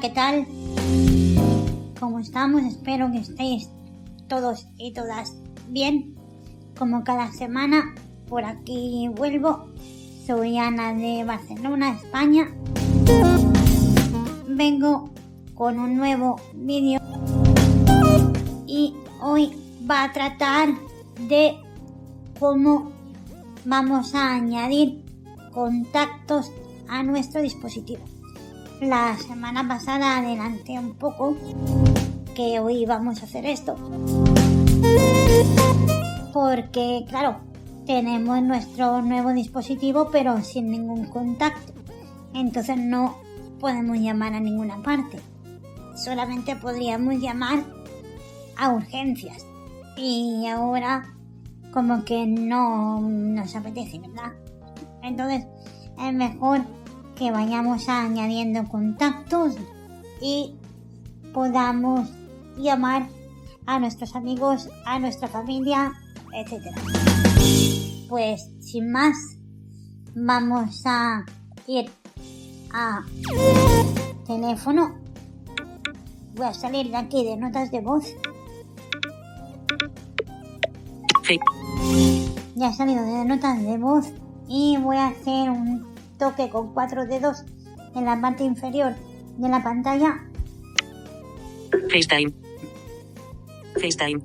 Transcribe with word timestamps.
¿qué 0.00 0.10
tal? 0.10 0.46
¿Cómo 2.00 2.18
estamos? 2.18 2.62
Espero 2.64 3.12
que 3.12 3.18
estéis 3.18 3.70
todos 4.28 4.66
y 4.76 4.92
todas 4.92 5.36
bien. 5.68 6.16
Como 6.76 7.04
cada 7.04 7.30
semana, 7.32 7.94
por 8.28 8.44
aquí 8.44 9.08
vuelvo. 9.14 9.66
Soy 10.26 10.58
Ana 10.58 10.94
de 10.94 11.22
Barcelona, 11.22 11.92
España. 11.92 12.48
Vengo 14.48 15.10
con 15.54 15.78
un 15.78 15.96
nuevo 15.96 16.40
vídeo 16.54 17.00
y 18.66 18.94
hoy 19.22 19.52
va 19.88 20.04
a 20.04 20.12
tratar 20.12 20.70
de 21.28 21.56
cómo 22.40 22.90
vamos 23.64 24.14
a 24.14 24.34
añadir 24.34 25.04
contactos 25.52 26.50
a 26.88 27.04
nuestro 27.04 27.42
dispositivo. 27.42 28.13
La 28.84 29.16
semana 29.16 29.66
pasada 29.66 30.18
adelanté 30.18 30.78
un 30.78 30.92
poco 30.96 31.38
que 32.34 32.60
hoy 32.60 32.84
vamos 32.84 33.22
a 33.22 33.24
hacer 33.24 33.46
esto. 33.46 33.76
Porque, 36.34 37.06
claro, 37.08 37.38
tenemos 37.86 38.42
nuestro 38.42 39.00
nuevo 39.00 39.32
dispositivo 39.32 40.10
pero 40.12 40.42
sin 40.42 40.70
ningún 40.70 41.06
contacto. 41.06 41.72
Entonces 42.34 42.76
no 42.76 43.16
podemos 43.58 43.96
llamar 43.98 44.34
a 44.34 44.40
ninguna 44.40 44.82
parte. 44.82 45.18
Solamente 45.96 46.54
podríamos 46.54 47.14
llamar 47.14 47.64
a 48.58 48.68
urgencias. 48.68 49.46
Y 49.96 50.46
ahora 50.46 51.14
como 51.72 52.04
que 52.04 52.26
no 52.26 53.00
nos 53.00 53.56
apetece, 53.56 53.98
¿verdad? 53.98 54.34
Entonces 55.02 55.46
es 55.98 56.12
mejor 56.12 56.60
que 57.16 57.30
vayamos 57.30 57.88
añadiendo 57.88 58.68
contactos 58.68 59.54
y 60.20 60.56
podamos 61.32 62.10
llamar 62.56 63.08
a 63.66 63.78
nuestros 63.78 64.14
amigos, 64.14 64.68
a 64.84 64.98
nuestra 64.98 65.28
familia, 65.28 65.92
etc. 66.34 66.62
Pues 68.08 68.50
sin 68.60 68.90
más, 68.90 69.16
vamos 70.14 70.82
a 70.86 71.24
ir 71.66 71.90
a 72.72 73.04
teléfono. 74.26 74.94
Voy 76.34 76.46
a 76.46 76.54
salir 76.54 76.90
de 76.90 76.96
aquí 76.96 77.24
de 77.24 77.36
notas 77.36 77.70
de 77.70 77.80
voz. 77.80 78.04
Sí. 81.22 81.38
Ya 82.56 82.70
he 82.70 82.74
salido 82.74 83.04
de 83.04 83.24
notas 83.24 83.62
de 83.62 83.78
voz 83.78 84.06
y 84.48 84.76
voy 84.78 84.96
a 84.96 85.08
hacer 85.08 85.50
un 85.50 85.93
toque 86.24 86.48
con 86.48 86.72
cuatro 86.72 87.04
dedos 87.04 87.44
en 87.94 88.06
la 88.06 88.18
parte 88.18 88.44
inferior 88.44 88.94
de 89.36 89.48
la 89.48 89.62
pantalla. 89.62 90.24
FaceTime. 91.90 92.32
FaceTime. 93.74 94.22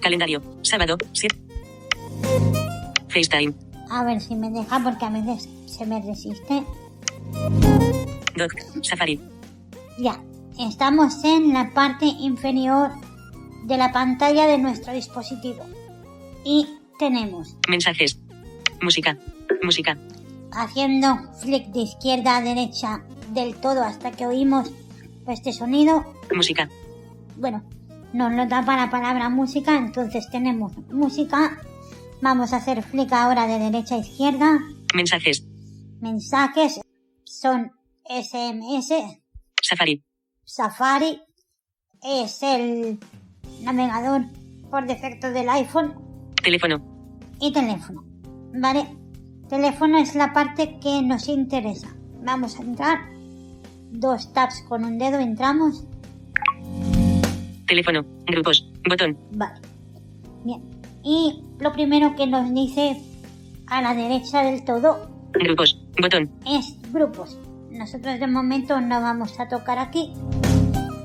Calendario. 0.00 0.42
Sábado. 0.62 0.96
7. 1.12 1.36
FaceTime. 3.08 3.54
A 3.90 4.04
ver 4.04 4.20
si 4.20 4.34
me 4.34 4.50
deja 4.50 4.80
porque 4.82 5.04
a 5.04 5.10
veces 5.10 5.48
se 5.66 5.86
me 5.86 6.02
resiste. 6.02 6.64
Doc. 8.36 8.52
Safari. 8.82 9.20
Ya, 9.98 10.20
estamos 10.58 11.22
en 11.24 11.52
la 11.52 11.70
parte 11.72 12.06
inferior 12.06 12.90
de 13.66 13.76
la 13.76 13.92
pantalla 13.92 14.46
de 14.46 14.58
nuestro 14.58 14.92
dispositivo. 14.92 15.64
Y 16.44 16.66
tenemos, 16.98 17.56
Mensajes. 17.68 18.18
Música. 18.80 19.16
Música. 19.62 19.96
Haciendo 20.52 21.16
flick 21.40 21.66
de 21.68 21.80
izquierda 21.80 22.36
a 22.36 22.42
derecha 22.42 23.02
del 23.32 23.54
todo 23.56 23.82
hasta 23.82 24.10
que 24.12 24.26
oímos 24.26 24.70
este 25.28 25.52
sonido, 25.52 26.04
Música. 26.34 26.68
bueno, 27.36 27.62
nos 28.12 28.32
lo 28.32 28.46
da 28.46 28.64
para 28.64 28.86
la 28.86 28.90
palabra 28.90 29.28
música, 29.28 29.76
entonces 29.76 30.28
tenemos 30.30 30.76
música. 30.88 31.56
Vamos 32.22 32.52
a 32.52 32.56
hacer 32.56 32.82
flick 32.82 33.12
ahora 33.12 33.46
de 33.46 33.58
derecha 33.58 33.94
a 33.94 33.98
izquierda. 33.98 34.58
Mensajes. 34.94 35.46
Mensajes 36.00 36.80
son 37.24 37.70
SMS, 38.04 38.92
Safari. 39.62 40.02
Safari 40.44 41.20
es 42.02 42.42
el 42.42 42.98
navegador 43.62 44.22
por 44.70 44.86
defecto 44.86 45.30
del 45.30 45.48
iPhone 45.48 45.94
Teléfono. 46.42 46.82
y 47.40 47.52
teléfono. 47.52 48.02
¿Vale? 48.54 48.86
Teléfono 49.50 49.98
es 49.98 50.14
la 50.14 50.32
parte 50.32 50.78
que 50.80 51.02
nos 51.02 51.26
interesa. 51.26 51.88
Vamos 52.22 52.60
a 52.60 52.62
entrar. 52.62 52.98
Dos 53.90 54.32
taps 54.32 54.62
con 54.68 54.84
un 54.84 54.96
dedo 54.96 55.18
entramos. 55.18 55.84
Teléfono. 57.66 58.04
Grupos. 58.28 58.70
Botón. 58.88 59.18
Vale. 59.32 59.60
Bien. 60.44 60.62
Y 61.02 61.42
lo 61.58 61.72
primero 61.72 62.14
que 62.14 62.28
nos 62.28 62.54
dice 62.54 63.02
a 63.66 63.82
la 63.82 63.92
derecha 63.92 64.44
del 64.44 64.64
todo 64.64 65.10
Grupos. 65.32 65.82
Botón. 66.00 66.30
es 66.46 66.76
grupos. 66.92 67.36
Nosotros 67.72 68.20
de 68.20 68.26
momento 68.28 68.80
no 68.80 69.00
vamos 69.00 69.40
a 69.40 69.48
tocar 69.48 69.80
aquí. 69.80 70.12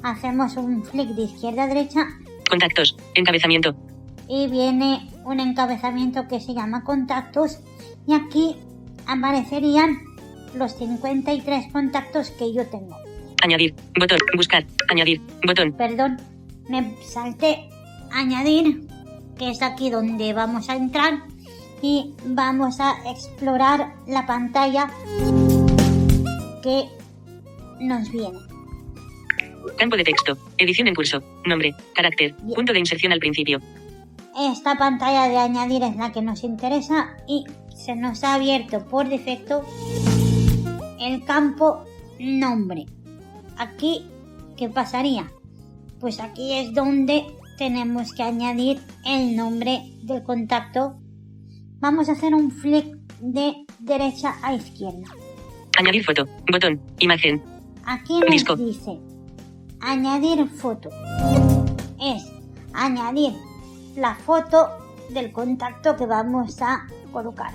Hacemos 0.03 0.55
un 0.55 0.83
flick 0.83 1.09
de 1.09 1.23
izquierda 1.23 1.63
a 1.63 1.67
derecha 1.67 2.05
Contactos. 2.47 2.95
Encabezamiento. 3.15 3.75
Y 4.27 4.47
viene 4.47 5.09
un 5.23 5.39
encabezamiento 5.39 6.27
que 6.27 6.39
se 6.39 6.53
llama 6.53 6.83
contactos 6.83 7.59
y 8.07 8.13
aquí 8.13 8.55
aparecerían 9.07 9.99
los 10.55 10.75
53 10.77 11.71
contactos 11.71 12.31
que 12.31 12.53
yo 12.53 12.65
tengo. 12.67 12.97
Añadir. 13.43 13.75
Botón. 13.99 14.19
Buscar. 14.35 14.65
Añadir. 14.89 15.21
Botón. 15.45 15.73
Perdón, 15.73 16.17
me 16.69 16.95
salté 17.03 17.69
añadir, 18.11 18.87
que 19.37 19.49
es 19.49 19.61
aquí 19.61 19.89
donde 19.89 20.33
vamos 20.33 20.69
a 20.69 20.75
entrar 20.75 21.23
y 21.81 22.13
vamos 22.25 22.79
a 22.79 22.95
explorar 23.11 23.93
la 24.07 24.25
pantalla 24.25 24.89
que 26.63 26.85
nos 27.79 28.11
viene. 28.11 28.39
Campo 29.77 29.97
de 29.97 30.03
texto. 30.03 30.37
Edición 30.57 30.87
en 30.87 30.95
curso. 30.95 31.21
Nombre. 31.45 31.75
Carácter. 31.93 32.33
Bien. 32.41 32.55
Punto 32.55 32.71
de 32.71 32.79
inserción 32.79 33.11
al 33.11 33.19
principio. 33.19 33.59
Esta 34.37 34.77
pantalla 34.77 35.29
de 35.29 35.37
añadir 35.37 35.83
es 35.83 35.95
la 35.95 36.11
que 36.11 36.21
nos 36.21 36.43
interesa 36.43 37.07
y 37.27 37.45
se 37.73 37.95
nos 37.95 38.23
ha 38.23 38.33
abierto 38.33 38.85
por 38.85 39.07
defecto 39.07 39.63
el 40.99 41.23
campo 41.23 41.83
nombre. 42.19 42.85
Aquí, 43.57 44.05
¿qué 44.57 44.67
pasaría? 44.67 45.31
Pues 45.99 46.19
aquí 46.19 46.53
es 46.53 46.73
donde 46.73 47.25
tenemos 47.57 48.13
que 48.13 48.23
añadir 48.23 48.81
el 49.05 49.35
nombre 49.37 49.83
del 50.03 50.23
contacto. 50.23 50.97
Vamos 51.79 52.09
a 52.09 52.13
hacer 52.13 52.33
un 52.33 52.51
flick 52.51 52.85
de 53.21 53.65
derecha 53.79 54.35
a 54.41 54.53
izquierda. 54.53 55.07
Añadir 55.77 56.03
foto. 56.03 56.25
Botón. 56.51 56.81
Imagen. 56.99 57.41
Aquí 57.85 58.19
nos 58.19 58.31
Disco. 58.31 58.55
dice 58.55 58.99
añadir 59.79 60.47
foto. 60.47 60.89
Es 62.01 62.25
añadir 62.73 63.33
la 63.95 64.15
foto 64.15 64.69
del 65.09 65.31
contacto 65.31 65.95
que 65.95 66.05
vamos 66.05 66.61
a 66.61 66.87
colocar. 67.11 67.51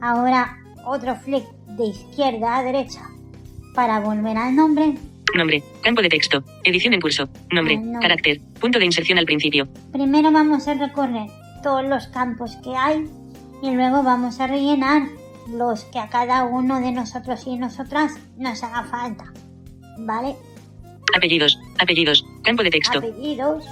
Ahora 0.00 0.58
otro 0.84 1.14
flick 1.16 1.44
de 1.66 1.86
izquierda 1.86 2.58
a 2.58 2.62
derecha 2.62 3.02
para 3.74 4.00
volver 4.00 4.36
al 4.36 4.54
nombre. 4.54 4.94
Nombre. 5.34 5.62
Campo 5.82 6.02
de 6.02 6.08
texto. 6.08 6.44
Edición 6.64 6.94
en 6.94 7.00
curso. 7.00 7.28
Nombre. 7.50 7.78
No. 7.78 8.00
Carácter. 8.00 8.40
Punto 8.60 8.78
de 8.78 8.84
inserción 8.84 9.18
al 9.18 9.24
principio. 9.24 9.66
Primero 9.92 10.30
vamos 10.30 10.68
a 10.68 10.74
recorrer 10.74 11.28
todos 11.62 11.84
los 11.84 12.06
campos 12.08 12.56
que 12.62 12.76
hay 12.76 13.08
y 13.62 13.70
luego 13.70 14.02
vamos 14.02 14.40
a 14.40 14.46
rellenar 14.46 15.08
los 15.48 15.84
que 15.84 15.98
a 15.98 16.08
cada 16.08 16.44
uno 16.44 16.80
de 16.80 16.92
nosotros 16.92 17.46
y 17.46 17.56
nosotras 17.56 18.12
nos 18.36 18.62
haga 18.62 18.84
falta. 18.84 19.32
¿Vale? 19.98 20.36
Apellidos. 21.16 21.58
Apellidos. 21.78 22.24
Campo 22.42 22.62
de 22.62 22.70
texto. 22.70 22.98
Apellidos. 22.98 23.64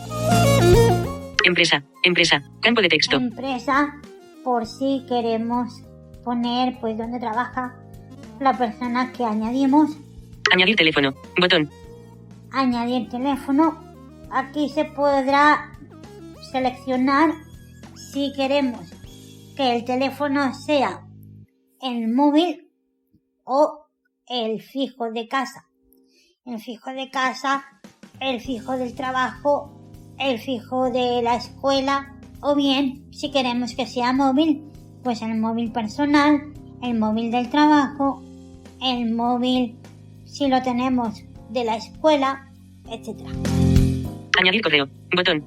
Empresa. 1.44 1.82
Empresa. 2.02 2.42
Campo 2.60 2.82
de 2.82 2.88
texto. 2.88 3.16
empresa 3.16 4.00
por 4.44 4.66
si 4.66 5.04
queremos 5.08 5.82
poner 6.24 6.78
pues 6.80 6.96
dónde 6.96 7.18
trabaja 7.18 7.74
la 8.40 8.56
persona 8.56 9.12
que 9.12 9.24
añadimos 9.24 9.90
Añadir 10.52 10.76
teléfono. 10.76 11.14
Botón. 11.40 11.70
añadir 12.52 13.08
teléfono 13.08 13.78
aquí 14.30 14.68
se 14.68 14.84
podrá 14.84 15.72
seleccionar 16.50 17.30
si 17.94 18.32
queremos 18.34 18.90
que 19.56 19.76
el 19.76 19.84
teléfono 19.84 20.52
sea 20.54 21.06
el 21.80 22.08
móvil 22.12 22.70
o 23.44 23.86
el 24.26 24.60
fijo 24.60 25.10
de 25.12 25.28
casa 25.28 25.66
el 26.44 26.58
fijo 26.60 26.90
de 26.90 27.10
casa 27.10 27.64
el 28.20 28.40
fijo 28.40 28.76
del 28.76 28.94
trabajo 28.94 29.79
el 30.20 30.38
fijo 30.38 30.90
de 30.90 31.22
la 31.22 31.36
escuela 31.36 32.14
o 32.40 32.54
bien 32.54 33.04
si 33.12 33.30
queremos 33.30 33.74
que 33.74 33.86
sea 33.86 34.12
móvil 34.12 34.62
pues 35.02 35.22
el 35.22 35.36
móvil 35.38 35.72
personal 35.72 36.52
el 36.82 36.98
móvil 36.98 37.30
del 37.30 37.50
trabajo 37.50 38.22
el 38.80 39.12
móvil 39.12 39.76
si 40.24 40.48
lo 40.48 40.62
tenemos 40.62 41.22
de 41.50 41.64
la 41.64 41.76
escuela, 41.76 42.48
etc. 42.90 43.28
Añadir 44.38 44.62
correo. 44.62 44.88
Botón. 45.14 45.44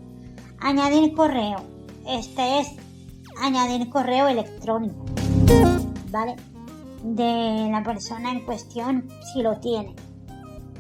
Añadir 0.60 1.14
correo. 1.14 1.64
Este 2.08 2.60
es 2.60 2.68
añadir 3.42 3.90
correo 3.90 4.28
electrónico. 4.28 5.06
¿Vale? 6.12 6.36
De 7.04 7.70
la 7.72 7.82
persona 7.84 8.32
en 8.32 8.42
cuestión, 8.42 9.10
si 9.34 9.42
lo 9.42 9.60
tiene. 9.60 9.96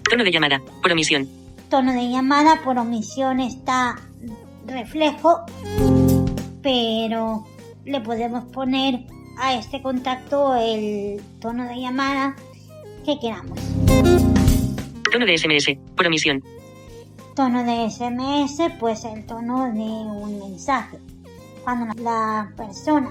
Tono 0.09 0.23
de 0.23 0.31
llamada. 0.31 0.61
Por 0.81 0.91
omisión. 0.91 1.27
Tono 1.73 1.91
de 1.91 2.07
llamada 2.07 2.61
por 2.63 2.77
omisión 2.77 3.39
está 3.39 3.95
reflejo, 4.67 5.43
pero 6.61 7.47
le 7.83 7.99
podemos 7.99 8.43
poner 8.51 8.99
a 9.39 9.55
este 9.55 9.81
contacto 9.81 10.53
el 10.53 11.19
tono 11.41 11.67
de 11.67 11.81
llamada 11.81 12.35
que 13.03 13.17
queramos. 13.19 13.57
Tono 15.11 15.25
de 15.25 15.35
SMS. 15.35 15.75
Por 15.95 16.05
omisión. 16.05 16.43
Tono 17.35 17.63
de 17.63 17.89
SMS, 17.89 18.71
pues 18.79 19.03
el 19.05 19.25
tono 19.25 19.73
de 19.73 19.79
un 19.79 20.37
mensaje. 20.37 20.99
Cuando 21.63 21.91
la 22.03 22.53
persona 22.55 23.09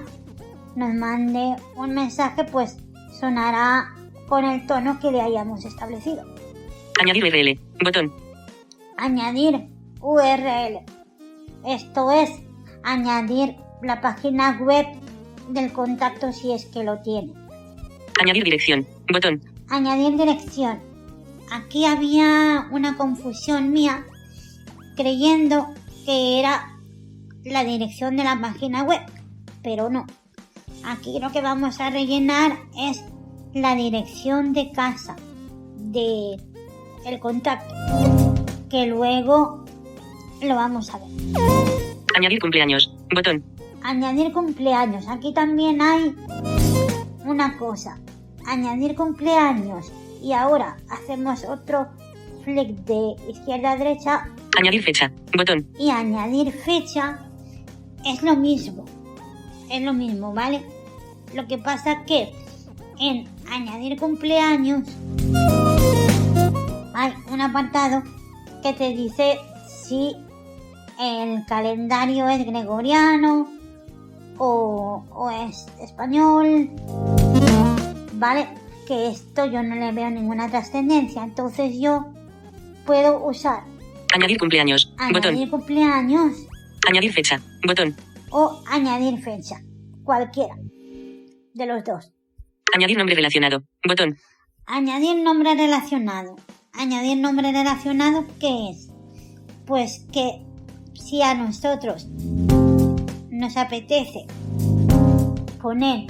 nos 0.77 0.93
mande 0.93 1.57
un 1.75 1.93
mensaje, 1.93 2.45
pues 2.45 2.77
sonará 3.19 3.93
con 4.29 4.45
el 4.45 4.65
tono 4.67 5.01
que 5.01 5.11
le 5.11 5.19
hayamos 5.19 5.65
establecido. 5.65 6.23
Añadir 7.01 7.25
URL. 7.25 7.59
Botón. 7.83 8.22
Añadir 8.97 9.67
URL. 10.01 10.81
Esto 11.65 12.11
es 12.11 12.29
añadir 12.83 13.55
la 13.81 14.01
página 14.01 14.59
web 14.61 14.85
del 15.49 15.71
contacto 15.71 16.31
si 16.31 16.51
es 16.53 16.65
que 16.65 16.83
lo 16.83 17.01
tiene. 17.01 17.33
Añadir 18.21 18.43
dirección. 18.43 18.85
Botón. 19.11 19.41
Añadir 19.69 20.17
dirección. 20.17 20.79
Aquí 21.51 21.85
había 21.85 22.67
una 22.71 22.97
confusión 22.97 23.71
mía 23.71 24.05
creyendo 24.95 25.67
que 26.05 26.39
era 26.39 26.79
la 27.43 27.63
dirección 27.63 28.15
de 28.15 28.23
la 28.23 28.39
página 28.39 28.83
web, 28.83 29.01
pero 29.61 29.89
no. 29.89 30.05
Aquí 30.85 31.19
lo 31.19 31.31
que 31.31 31.41
vamos 31.41 31.79
a 31.79 31.89
rellenar 31.89 32.57
es 32.77 33.03
la 33.53 33.75
dirección 33.75 34.53
de 34.53 34.71
casa 34.71 35.15
de 35.77 36.37
el 37.05 37.19
contacto, 37.19 37.73
que 38.73 38.87
luego 38.87 39.63
lo 40.41 40.55
vamos 40.55 40.91
a 40.91 40.97
ver. 40.97 41.07
Añadir 42.17 42.39
cumpleaños. 42.39 42.91
Botón. 43.13 43.43
Añadir 43.83 44.33
cumpleaños. 44.33 45.07
Aquí 45.07 45.31
también 45.31 45.79
hay 45.79 46.15
una 47.23 47.55
cosa. 47.59 47.99
Añadir 48.47 48.95
cumpleaños. 48.95 49.91
Y 50.23 50.33
ahora 50.33 50.77
hacemos 50.89 51.45
otro 51.45 51.87
flick 52.43 52.69
de 52.85 53.15
izquierda 53.29 53.73
a 53.73 53.77
derecha. 53.77 54.27
Añadir 54.59 54.81
fecha. 54.81 55.11
Botón. 55.37 55.67
Y 55.77 55.91
añadir 55.91 56.51
fecha 56.51 57.19
es 58.03 58.23
lo 58.23 58.35
mismo. 58.35 58.85
Es 59.69 59.83
lo 59.83 59.93
mismo, 59.93 60.33
¿vale? 60.33 60.65
Lo 61.35 61.47
que 61.47 61.59
pasa 61.59 62.03
que 62.05 62.33
en 62.99 63.27
añadir 63.51 63.99
cumpleaños 63.99 64.87
hay 66.95 67.13
un 67.31 67.39
apartado 67.39 68.01
que 68.63 68.73
te 68.73 68.89
dice 68.95 69.37
si 69.67 70.15
el 70.99 71.45
calendario 71.45 72.27
es 72.29 72.45
gregoriano 72.45 73.47
o, 74.37 75.03
o 75.11 75.29
es 75.29 75.67
español. 75.81 76.69
¿Vale? 78.13 78.47
Que 78.87 79.07
esto 79.07 79.45
yo 79.45 79.61
no 79.63 79.75
le 79.75 79.91
veo 79.91 80.09
ninguna 80.09 80.49
trascendencia. 80.49 81.23
Entonces 81.23 81.75
yo 81.79 82.05
puedo 82.85 83.25
usar 83.25 83.63
Añadir 84.13 84.37
cumpleaños. 84.37 84.93
añadir 84.97 85.49
Botón. 85.49 85.49
cumpleaños 85.49 86.33
Añadir 86.87 87.11
fecha. 87.13 87.41
Botón. 87.65 87.95
o 88.29 88.61
añadir 88.67 89.19
fecha. 89.21 89.55
Cualquiera 90.03 90.55
de 91.53 91.65
los 91.65 91.83
dos. 91.83 92.11
Añadir 92.75 92.97
nombre 92.97 93.15
relacionado. 93.15 93.63
Botón. 93.87 94.17
Añadir 94.65 95.17
nombre 95.23 95.53
relacionado. 95.55 96.35
Añadir 96.75 97.19
nombre 97.19 97.51
relacionado, 97.51 98.25
¿qué 98.39 98.71
es? 98.71 98.89
Pues 99.65 100.05
que 100.11 100.41
si 100.95 101.21
a 101.21 101.35
nosotros 101.35 102.07
nos 103.29 103.57
apetece 103.57 104.25
poner 105.61 106.07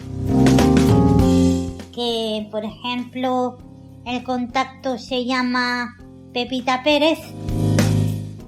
que, 1.93 2.47
por 2.49 2.63
ejemplo, 2.63 3.57
el 4.05 4.23
contacto 4.23 4.97
se 4.97 5.25
llama 5.25 5.97
Pepita 6.33 6.81
Pérez, 6.81 7.19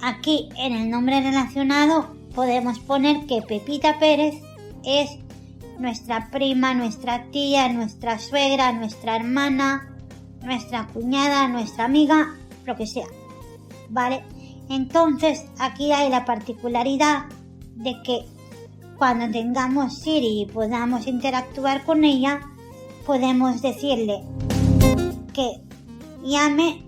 aquí 0.01 0.47
en 0.57 0.73
el 0.73 0.89
nombre 0.89 1.19
relacionado 1.19 2.15
podemos 2.33 2.79
poner 2.79 3.25
que 3.27 3.41
Pepita 3.41 3.99
Pérez 3.99 4.35
es 4.85 5.19
nuestra 5.79 6.29
prima, 6.31 6.73
nuestra 6.73 7.25
tía, 7.31 7.67
nuestra 7.73 8.19
suegra, 8.19 8.71
nuestra 8.71 9.17
hermana, 9.17 9.94
nuestra 10.45 10.87
cuñada, 10.87 11.47
nuestra 11.47 11.85
amiga, 11.85 12.35
lo 12.65 12.75
que 12.75 12.87
sea. 12.87 13.07
¿Vale? 13.89 14.23
Entonces 14.69 15.45
aquí 15.59 15.91
hay 15.91 16.09
la 16.09 16.25
particularidad 16.25 17.25
de 17.75 18.01
que 18.03 18.25
cuando 18.97 19.29
tengamos 19.29 19.99
Siri 19.99 20.41
y 20.41 20.45
podamos 20.45 21.07
interactuar 21.07 21.83
con 21.83 22.03
ella, 22.03 22.41
podemos 23.05 23.61
decirle 23.61 24.23
que 25.33 25.61
llame 26.23 26.83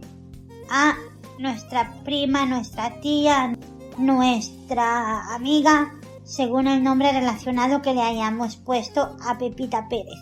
a 0.70 0.96
nuestra 1.38 1.94
prima, 2.04 2.46
nuestra 2.46 3.00
tía, 3.02 3.54
nuestra 3.98 5.36
amiga, 5.36 5.94
según 6.24 6.68
el 6.68 6.84
nombre 6.84 7.12
relacionado 7.12 7.82
que 7.82 7.94
le 7.94 8.02
hayamos 8.02 8.56
puesto 8.58 9.18
a 9.26 9.38
Pepita 9.38 9.88
Pérez. 9.90 10.20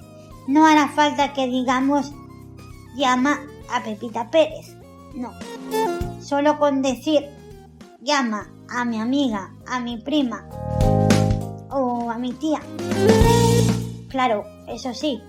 No 0.48 0.66
hará 0.66 0.90
falta 0.90 1.34
que 1.34 1.48
digamos 1.48 2.14
llama 2.96 3.42
a 3.72 3.84
Pepita 3.84 4.30
Pérez. 4.30 4.76
No. 5.16 5.32
Solo 6.22 6.58
con 6.58 6.82
decir 6.82 7.26
llama 8.02 8.50
a 8.70 8.86
mi 8.86 9.00
amiga, 9.00 9.52
a 9.68 9.80
mi 9.80 9.98
prima 9.98 10.48
o 11.70 12.10
a 12.10 12.18
mi 12.18 12.34
tía. 12.34 12.62
Claro, 14.10 14.46
eso 14.68 14.94
sí, 14.94 15.22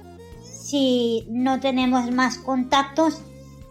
si 0.42 1.26
no 1.28 1.60
tenemos 1.60 2.10
más 2.10 2.38
contactos, 2.38 3.22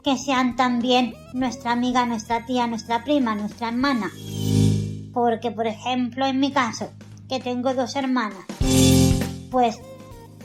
que 0.03 0.17
sean 0.17 0.55
también 0.55 1.15
nuestra 1.33 1.71
amiga, 1.71 2.05
nuestra 2.05 2.45
tía, 2.45 2.67
nuestra 2.67 3.03
prima, 3.03 3.33
nuestra 3.33 3.69
hermana. 3.69 4.11
Porque, 5.13 5.49
por 5.49 5.65
ejemplo, 5.65 6.25
en 6.25 6.39
mi 6.39 6.51
caso, 6.51 6.89
que 7.27 7.39
tengo 7.39 7.73
dos 7.73 7.95
hermanas, 7.95 8.45
pues 9.49 9.79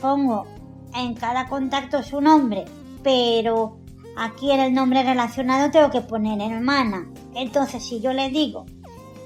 pongo 0.01 0.47
en 0.95 1.13
cada 1.13 1.47
contacto 1.47 2.01
su 2.01 2.21
nombre, 2.21 2.65
pero 3.03 3.77
aquí 4.17 4.51
en 4.51 4.59
el 4.59 4.73
nombre 4.73 5.03
relacionado 5.03 5.71
tengo 5.71 5.89
que 5.89 6.01
poner 6.01 6.41
hermana. 6.41 7.07
Entonces, 7.35 7.83
si 7.83 8.01
yo 8.01 8.13
le 8.13 8.29
digo 8.29 8.65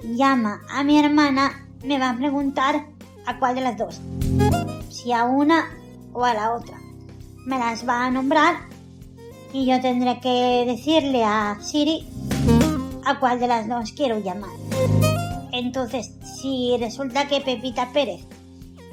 llama 0.03 0.61
a 0.69 0.83
mi 0.83 0.99
hermana, 0.99 1.67
me 1.83 1.97
va 1.97 2.11
a 2.11 2.17
preguntar 2.17 2.87
a 3.25 3.39
cuál 3.39 3.55
de 3.55 3.61
las 3.61 3.77
dos. 3.77 4.01
Si 4.89 5.11
a 5.11 5.25
una 5.25 5.65
o 6.13 6.23
a 6.23 6.33
la 6.33 6.53
otra. 6.53 6.79
Me 7.45 7.59
las 7.59 7.87
va 7.87 8.05
a 8.05 8.11
nombrar 8.11 8.55
y 9.53 9.65
yo 9.65 9.79
tendré 9.81 10.19
que 10.19 10.65
decirle 10.65 11.23
a 11.23 11.57
Siri 11.61 12.07
a 13.05 13.19
cuál 13.19 13.39
de 13.39 13.47
las 13.47 13.67
dos 13.67 13.91
quiero 13.91 14.19
llamar. 14.19 14.51
Entonces, 15.51 16.11
si 16.41 16.75
resulta 16.79 17.27
que 17.27 17.41
Pepita 17.41 17.91
Pérez 17.93 18.25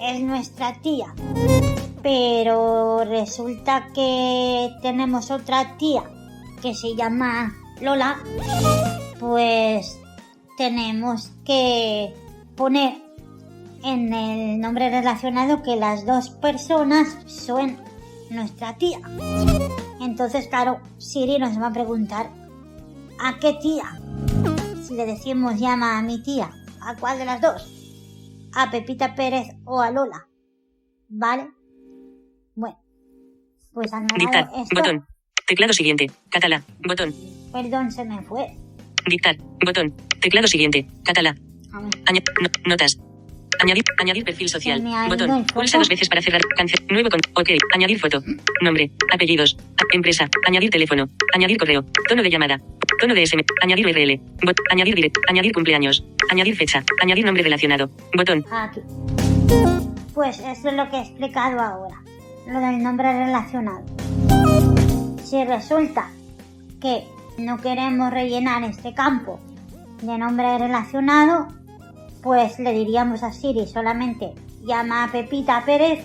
es 0.00 0.20
nuestra 0.20 0.74
tía, 0.82 1.14
pero 2.02 3.04
resulta 3.04 3.88
que 3.94 4.70
tenemos 4.82 5.30
otra 5.30 5.76
tía 5.76 6.02
que 6.60 6.74
se 6.74 6.94
llama 6.96 7.54
Lola, 7.80 8.18
pues 9.18 9.98
tenemos 10.56 11.30
que 11.44 12.14
poner 12.56 13.02
en 13.84 14.12
el 14.12 14.60
nombre 14.60 14.90
relacionado 14.90 15.62
que 15.62 15.76
las 15.76 16.06
dos 16.06 16.30
personas 16.30 17.16
son 17.26 17.78
nuestra 18.30 18.76
tía. 18.76 19.00
Entonces, 20.00 20.48
claro, 20.48 20.80
Siri 20.98 21.38
nos 21.38 21.60
va 21.60 21.68
a 21.68 21.72
preguntar, 21.72 22.30
¿a 23.20 23.38
qué 23.38 23.54
tía? 23.54 24.00
Si 24.84 24.94
le 24.94 25.06
decimos 25.06 25.58
llama 25.58 25.98
a 25.98 26.02
mi 26.02 26.22
tía, 26.22 26.50
¿a 26.80 26.96
cuál 26.96 27.18
de 27.18 27.24
las 27.24 27.40
dos? 27.40 27.68
¿A 28.54 28.70
Pepita 28.70 29.14
Pérez 29.14 29.48
o 29.64 29.80
a 29.80 29.90
Lola? 29.90 30.28
¿Vale? 31.08 31.61
Bueno, 32.54 32.78
pues 33.72 33.92
añado 33.92 34.16
Dictar. 34.18 34.48
esto. 34.56 34.74
Botón. 34.74 35.06
Teclado 35.46 35.72
siguiente. 35.72 36.10
Catalá. 36.30 36.62
Botón. 36.86 37.14
Perdón, 37.52 37.90
se 37.90 38.04
me 38.04 38.22
fue. 38.22 38.46
Dictar. 39.06 39.36
Botón. 39.64 39.94
Teclado 40.20 40.46
siguiente. 40.46 40.86
Catalá. 41.04 41.34
A 41.72 41.80
ver. 41.80 41.90
Aña- 42.06 42.22
no- 42.40 42.50
notas. 42.70 42.98
Añadir, 43.60 43.84
añadir 43.98 44.24
perfil 44.24 44.48
social. 44.48 44.82
Botón. 45.08 45.44
Pulsa 45.46 45.78
dos 45.78 45.88
veces 45.88 46.08
para 46.08 46.20
cerrar. 46.22 46.40
Cancel. 46.56 46.84
Nuevo 46.90 47.08
con. 47.10 47.20
Ok. 47.34 47.50
Añadir 47.74 47.98
foto. 48.00 48.22
Nombre. 48.60 48.90
Apellidos. 49.12 49.56
Empresa. 49.92 50.28
Añadir 50.46 50.70
teléfono. 50.70 51.08
Añadir 51.34 51.58
correo. 51.58 51.84
Tono 52.08 52.22
de 52.22 52.30
llamada. 52.30 52.60
Tono 53.00 53.14
de 53.14 53.22
SM. 53.22 53.44
Añadir 53.62 53.86
URL. 53.86 54.20
Bot. 54.44 54.56
Añadir 54.70 54.94
direct. 54.94 55.18
Añadir 55.28 55.52
cumpleaños. 55.52 56.04
Añadir 56.30 56.56
fecha. 56.56 56.82
Añadir 57.02 57.24
nombre 57.24 57.42
relacionado. 57.42 57.90
Botón. 58.16 58.44
Aquí. 58.50 58.80
Pues 60.14 60.38
eso 60.40 60.68
es 60.68 60.74
lo 60.74 60.88
que 60.90 60.96
he 60.96 61.00
explicado 61.00 61.60
ahora. 61.60 62.02
Lo 62.46 62.60
del 62.60 62.82
nombre 62.82 63.12
relacionado. 63.12 63.82
Si 65.24 65.44
resulta 65.44 66.10
que 66.80 67.06
no 67.38 67.58
queremos 67.58 68.10
rellenar 68.10 68.64
este 68.64 68.94
campo 68.94 69.40
de 70.02 70.18
nombre 70.18 70.58
relacionado, 70.58 71.48
pues 72.22 72.58
le 72.58 72.72
diríamos 72.72 73.22
a 73.22 73.32
Siri 73.32 73.66
solamente 73.66 74.34
llama 74.64 75.04
a 75.04 75.12
Pepita 75.12 75.62
Pérez 75.64 76.04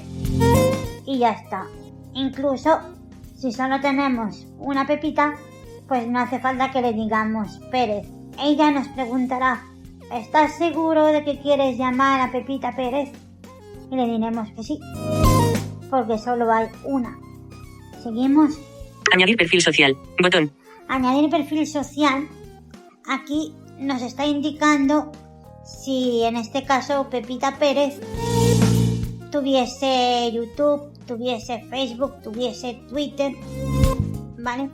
y 1.06 1.20
ya 1.20 1.32
está. 1.32 1.66
Incluso 2.14 2.80
si 3.36 3.52
solo 3.52 3.80
tenemos 3.82 4.48
una 4.60 4.88
Pepita, 4.88 5.36
pues 5.88 6.08
no 6.08 6.20
hace 6.20 6.40
falta 6.40 6.72
que 6.72 6.82
le 6.82 6.94
digamos 6.94 7.60
Pérez. 7.72 8.08
Ella 8.40 8.72
nos 8.72 8.88
preguntará, 8.90 9.64
¿estás 10.12 10.56
seguro 10.56 11.06
de 11.08 11.24
que 11.24 11.40
quieres 11.40 11.78
llamar 11.78 12.22
a 12.22 12.32
Pepita 12.32 12.76
Pérez? 12.76 13.12
Y 13.92 13.96
le 13.96 14.06
diremos 14.06 14.50
que 14.52 14.64
sí, 14.64 14.80
porque 15.90 16.18
solo 16.18 16.52
hay 16.52 16.68
una. 16.84 17.18
Seguimos. 18.04 18.58
Añadir 19.14 19.38
perfil 19.38 19.62
social. 19.62 19.98
Botón. 20.22 20.52
Añadir 20.88 21.30
perfil 21.30 21.66
social. 21.68 22.28
Aquí 23.08 23.54
nos 23.80 24.02
está 24.02 24.26
indicando 24.26 25.12
si 25.64 26.24
en 26.24 26.36
este 26.36 26.64
caso 26.64 27.10
Pepita 27.10 27.58
Pérez 27.58 28.00
tuviese 29.32 30.32
YouTube, 30.34 30.94
tuviese 31.06 31.64
Facebook, 31.70 32.22
tuviese 32.24 32.80
Twitter, 32.90 33.34
¿vale? 34.40 34.70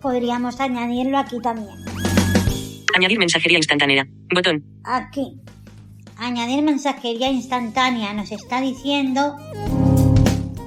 Podríamos 0.00 0.60
añadirlo 0.60 1.18
aquí 1.18 1.40
también. 1.40 1.76
Añadir 2.96 3.18
mensajería 3.18 3.58
instantánea. 3.58 4.06
Botón. 4.34 4.64
Aquí. 4.84 5.40
Añadir 6.16 6.62
mensajería 6.62 7.30
instantánea 7.30 8.12
nos 8.12 8.30
está 8.32 8.60
diciendo 8.60 9.36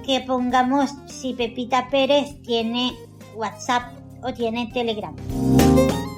que 0.05 0.19
pongamos 0.21 0.91
si 1.07 1.33
Pepita 1.33 1.89
Pérez 1.89 2.41
tiene 2.43 2.93
WhatsApp 3.35 3.93
o 4.21 4.33
tiene 4.33 4.69
Telegram 4.73 5.15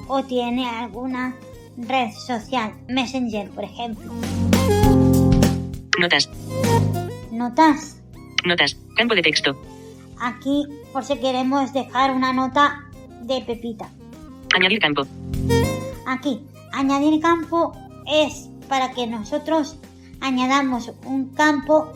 o 0.08 0.22
tiene 0.24 0.68
alguna 0.68 1.36
red 1.76 2.10
social, 2.12 2.74
Messenger 2.88 3.50
por 3.50 3.64
ejemplo. 3.64 4.12
Notas. 5.98 6.28
Notas. 7.32 8.02
Notas. 8.44 8.76
Campo 8.96 9.14
de 9.14 9.22
texto. 9.22 9.56
Aquí 10.20 10.64
por 10.92 11.04
si 11.04 11.16
queremos 11.18 11.72
dejar 11.72 12.12
una 12.12 12.32
nota 12.32 12.84
de 13.22 13.42
Pepita. 13.42 13.88
Añadir 14.54 14.78
campo. 14.78 15.02
Aquí, 16.06 16.40
añadir 16.72 17.20
campo 17.20 17.72
es 18.06 18.48
para 18.68 18.92
que 18.92 19.06
nosotros 19.06 19.76
añadamos 20.20 20.92
un 21.04 21.34
campo 21.34 21.92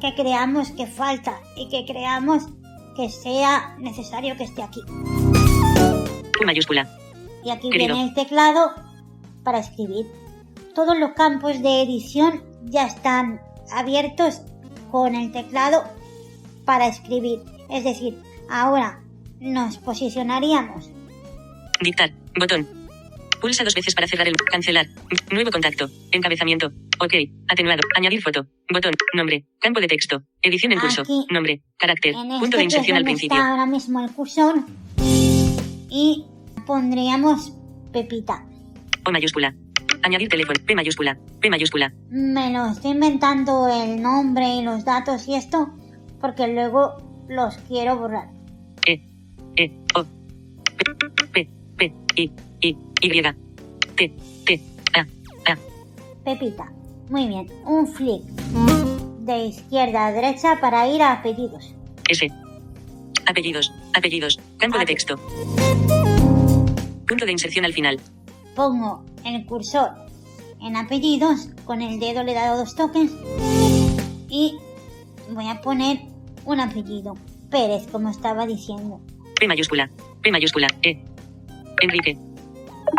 que 0.00 0.14
creamos 0.14 0.70
que 0.70 0.86
falta 0.86 1.40
y 1.56 1.68
que 1.68 1.84
creamos 1.84 2.44
que 2.96 3.08
sea 3.08 3.76
necesario 3.78 4.36
que 4.36 4.44
esté 4.44 4.62
aquí. 4.62 4.80
Mayúscula. 6.44 6.88
Y 7.44 7.50
aquí 7.50 7.70
Querido. 7.70 7.94
viene 7.94 8.08
el 8.08 8.14
teclado 8.14 8.72
para 9.44 9.58
escribir. 9.58 10.06
Todos 10.74 10.98
los 10.98 11.12
campos 11.12 11.62
de 11.62 11.82
edición 11.82 12.42
ya 12.64 12.86
están 12.86 13.40
abiertos 13.72 14.42
con 14.90 15.14
el 15.14 15.32
teclado 15.32 15.84
para 16.64 16.86
escribir. 16.86 17.40
Es 17.68 17.84
decir, 17.84 18.18
ahora 18.48 19.00
nos 19.38 19.78
posicionaríamos 19.78 20.90
Dictar. 21.80 22.12
Botón. 22.38 22.79
Pulsa 23.40 23.64
dos 23.64 23.74
veces 23.74 23.94
para 23.94 24.06
cerrar 24.06 24.28
el. 24.28 24.36
Cancelar. 24.36 24.86
Nuevo 25.30 25.50
contacto. 25.50 25.88
Encabezamiento. 26.12 26.72
Ok. 26.98 27.14
Atenuado. 27.48 27.82
Añadir 27.96 28.22
foto. 28.22 28.46
Botón. 28.72 28.92
Nombre. 29.14 29.46
Campo 29.58 29.80
de 29.80 29.88
texto. 29.88 30.22
Edición 30.42 30.72
en 30.72 30.80
curso. 30.80 31.02
Aquí. 31.02 31.26
Nombre. 31.30 31.62
Carácter. 31.78 32.14
en 32.14 32.28
Punto 32.28 32.56
de 32.56 32.62
este 32.62 32.64
inserción 32.64 32.96
al 32.96 33.04
principio. 33.04 33.36
está 33.36 33.50
ahora 33.50 33.66
mismo 33.66 34.00
el 34.04 34.10
cursor 34.12 34.56
y 35.90 36.24
pondríamos 36.66 37.52
Pepita. 37.92 38.44
O 39.06 39.10
mayúscula. 39.10 39.54
Añadir 40.02 40.28
teléfono. 40.28 40.60
P 40.64 40.74
mayúscula. 40.74 41.18
P 41.40 41.50
mayúscula. 41.50 41.92
Me 42.10 42.52
lo 42.52 42.66
estoy 42.70 42.92
inventando 42.92 43.68
el 43.68 44.00
nombre 44.00 44.56
y 44.56 44.62
los 44.62 44.84
datos 44.84 45.26
y 45.28 45.34
esto 45.34 45.74
porque 46.20 46.46
luego 46.46 47.24
los 47.28 47.56
quiero 47.68 47.96
borrar. 47.96 48.28
E. 48.86 49.04
E. 49.56 49.70
O. 49.94 50.04
P. 50.76 50.84
P. 51.32 51.48
P. 51.76 51.94
I. 52.16 52.32
Y. 53.00 53.22
T. 53.96 54.14
T. 54.46 54.60
A. 54.94 55.00
A. 55.52 55.58
Pepita. 56.24 56.70
Muy 57.08 57.26
bien. 57.28 57.46
Un 57.64 57.86
flick 57.86 58.22
de 59.20 59.46
izquierda 59.46 60.06
a 60.06 60.12
derecha 60.12 60.58
para 60.60 60.88
ir 60.88 61.02
a 61.02 61.22
pedidos. 61.22 61.74
S. 62.08 62.30
Apellidos. 63.26 63.72
Apellidos. 63.94 64.40
Campo 64.58 64.78
de 64.78 64.86
texto. 64.86 65.16
Punto 67.06 67.26
de 67.26 67.32
inserción 67.32 67.64
al 67.64 67.72
final. 67.72 68.00
Pongo 68.54 69.04
el 69.24 69.44
cursor 69.46 69.90
en 70.60 70.76
apellidos, 70.76 71.48
con 71.64 71.80
el 71.80 71.98
dedo 71.98 72.22
le 72.22 72.32
he 72.32 72.34
dado 72.34 72.58
dos 72.58 72.74
toques 72.74 73.10
y 74.28 74.58
voy 75.30 75.48
a 75.48 75.60
poner 75.62 76.00
un 76.44 76.60
apellido. 76.60 77.16
Pérez, 77.50 77.86
como 77.90 78.10
estaba 78.10 78.46
diciendo. 78.46 79.00
P 79.38 79.48
mayúscula. 79.48 79.90
P 80.22 80.30
mayúscula. 80.30 80.68
E. 80.82 81.02
Enrique. 81.82 82.16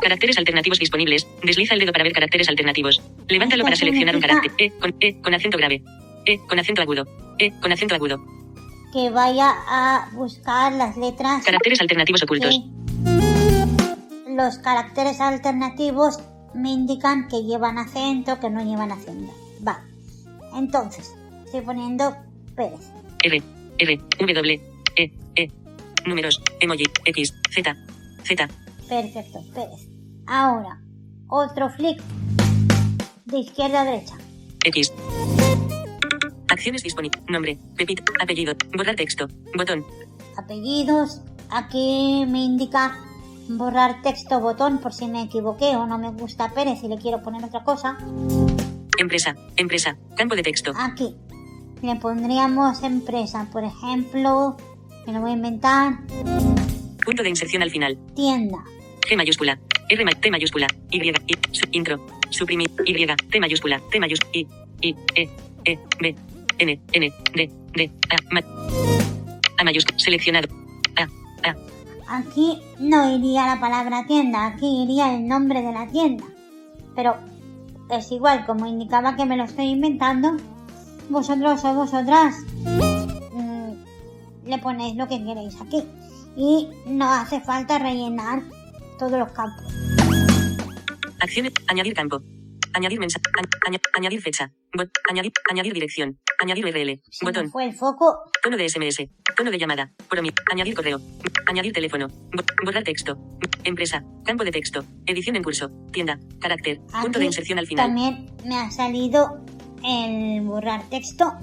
Caracteres 0.02 0.38
alternativos 0.38 0.80
disponibles. 0.80 1.28
Desliza 1.44 1.76
el 1.76 1.80
dedo 1.80 1.92
para 1.92 2.04
ver 2.04 2.14
caracteres 2.14 2.50
alternativos. 2.50 3.02
Levántalo 3.28 3.64
para 3.64 3.74
Esto 3.76 3.86
seleccionar 3.86 4.16
un 4.16 4.22
carácter. 4.22 4.52
E 4.58 4.72
con 4.72 4.96
E 5.00 5.22
con 5.22 5.34
acento 5.34 5.58
grave. 5.58 5.84
E 6.26 6.38
con 6.40 6.60
acento 6.60 6.82
agudo. 6.82 7.06
E 7.40 7.52
con 7.62 7.72
acento 7.72 7.96
agudo. 7.96 8.18
que 8.94 9.10
vaya 9.10 9.54
a 9.68 10.10
buscar 10.14 10.74
las 10.74 10.98
letras 10.98 11.46
Caracteres 11.46 11.80
alternativos 11.80 12.24
ocultos. 12.24 12.60
los 14.28 14.58
caracteres 14.58 15.22
alternativos 15.22 16.20
me 16.54 16.72
indican 16.72 17.28
que 17.30 17.44
llevan 17.44 17.78
acento, 17.78 18.38
que 18.40 18.50
no 18.50 18.62
llevan 18.64 18.92
acento. 18.92 19.34
Va. 19.66 19.82
Entonces, 20.56 21.14
estoy 21.46 21.62
poniendo 21.62 22.16
Pérez. 22.56 22.92
R. 23.24 23.42
R. 23.78 24.00
W. 24.34 24.62
E. 24.98 25.12
E. 25.36 25.48
Números. 26.06 26.42
Emoji. 26.60 26.86
X. 27.06 27.34
Z. 27.52 27.76
Z. 28.26 28.50
Perfecto, 28.90 29.40
Pérez. 29.54 29.88
Ahora, 30.34 30.80
otro 31.28 31.70
flick 31.72 32.02
de 33.26 33.40
izquierda 33.40 33.82
a 33.82 33.84
derecha. 33.84 34.16
X. 34.64 34.94
Acciones 36.48 36.84
disponibles. 36.84 37.22
Nombre. 37.28 37.58
Pepit. 37.76 38.00
Apellido. 38.22 38.54
Borrar 38.78 38.96
texto. 38.96 39.28
Botón. 39.58 39.86
Apellidos. 40.38 41.22
Aquí 41.50 42.24
me 42.30 42.46
indica 42.46 42.98
borrar 43.50 44.02
texto 44.04 44.40
botón 44.40 44.78
por 44.78 44.94
si 44.94 45.06
me 45.08 45.24
equivoqué 45.24 45.76
o 45.76 45.86
no 45.86 45.98
me 45.98 46.12
gusta 46.12 46.50
Pérez 46.54 46.82
y 46.82 46.88
le 46.88 46.98
quiero 46.98 47.22
poner 47.22 47.44
otra 47.44 47.66
cosa. 47.66 47.98
Empresa. 48.98 49.36
Empresa. 49.58 49.98
Campo 50.16 50.38
de 50.38 50.44
texto. 50.44 50.72
Aquí 50.78 51.14
le 51.82 51.98
pondríamos 51.98 52.84
empresa, 52.84 53.50
por 53.52 53.66
ejemplo, 53.66 54.56
me 55.06 55.12
lo 55.12 55.20
voy 55.20 55.32
a 55.32 55.34
inventar, 55.34 56.00
Punto 57.04 57.22
de 57.22 57.30
inserción 57.30 57.64
al 57.64 57.72
final. 57.72 58.00
tienda. 58.16 58.60
G 59.10 59.18
mayúscula. 59.18 59.60
R 59.92 60.16
T 60.16 60.32
mayúscula. 60.32 60.68
Y. 60.90 61.10
I. 61.10 61.14
Su, 61.52 61.68
intro. 61.72 62.06
Suprimir. 62.30 62.72
Y. 62.86 63.06
T 63.30 63.40
mayúscula. 63.40 63.82
T 63.92 64.00
mayúscula. 64.00 64.32
I. 64.34 64.48
I. 64.82 64.96
E. 65.16 65.30
E. 65.66 65.80
B. 66.00 66.16
N. 66.60 66.80
N. 66.94 67.14
D. 67.34 67.52
D. 67.74 67.92
A. 68.10 68.16
Ma- 68.34 68.44
A 69.58 69.64
mayúscula. 69.64 70.00
Seleccionado. 70.00 70.48
A. 70.96 71.50
A. 71.50 71.56
Aquí 72.18 72.62
no 72.80 73.16
iría 73.16 73.46
la 73.48 73.60
palabra 73.62 74.06
tienda, 74.06 74.46
aquí 74.48 74.84
iría 74.84 75.16
el 75.16 75.28
nombre 75.28 75.62
de 75.62 75.72
la 75.72 75.88
tienda. 75.88 76.26
Pero 76.94 77.16
es 77.90 78.12
igual, 78.12 78.46
como 78.46 78.66
indicaba 78.66 79.16
que 79.16 79.26
me 79.26 79.38
lo 79.38 79.46
estoy 79.46 79.68
inventando, 79.68 80.36
vosotros 81.10 81.64
o 81.64 81.74
vosotras 81.74 82.36
mm, 82.66 83.72
le 84.46 84.58
ponéis 84.58 84.96
lo 84.98 85.08
que 85.08 85.24
queréis 85.24 85.56
aquí. 85.62 85.84
Y 86.36 86.68
no 86.86 87.10
hace 87.12 87.40
falta 87.40 87.80
rellenar 87.80 88.42
todos 89.02 89.18
los 89.18 89.32
campos. 89.32 89.66
Acciones. 91.20 91.54
Añadir 91.68 91.94
campo. 91.96 92.22
Añadir 92.74 93.00
mensaje. 93.00 93.24
añadir 93.98 94.22
fecha. 94.22 94.52
Bot. 94.78 94.90
Añadir. 95.10 95.32
Añadir 95.50 95.74
dirección. 95.74 96.20
Añadir 96.40 96.66
URL. 96.66 97.02
Botón. 97.24 97.50
fue 97.50 97.66
el 97.66 97.74
foco. 97.74 98.20
Tono 98.44 98.58
de 98.58 98.70
SMS. 98.70 99.10
Tono 99.36 99.50
de 99.50 99.58
llamada. 99.58 99.92
Promi. 100.08 100.32
Añadir 100.52 100.76
correo. 100.76 101.00
Añadir 101.48 101.74
teléfono. 101.74 102.08
Bo- 102.10 102.44
borrar 102.64 102.84
texto. 102.84 103.18
Empresa. 103.64 104.04
Campo 104.24 104.44
de 104.44 104.52
texto. 104.52 104.84
Edición 105.08 105.36
en 105.36 105.44
curso. 105.44 105.72
Tienda. 105.92 106.20
Carácter. 106.40 106.80
Punto 107.02 107.18
de 107.18 107.26
inserción 107.26 107.58
al 107.58 107.66
final. 107.66 107.88
También 107.88 108.28
me 108.46 108.60
ha 108.60 108.70
salido 108.70 109.44
el 109.84 110.42
borrar 110.42 110.88
texto. 110.92 111.34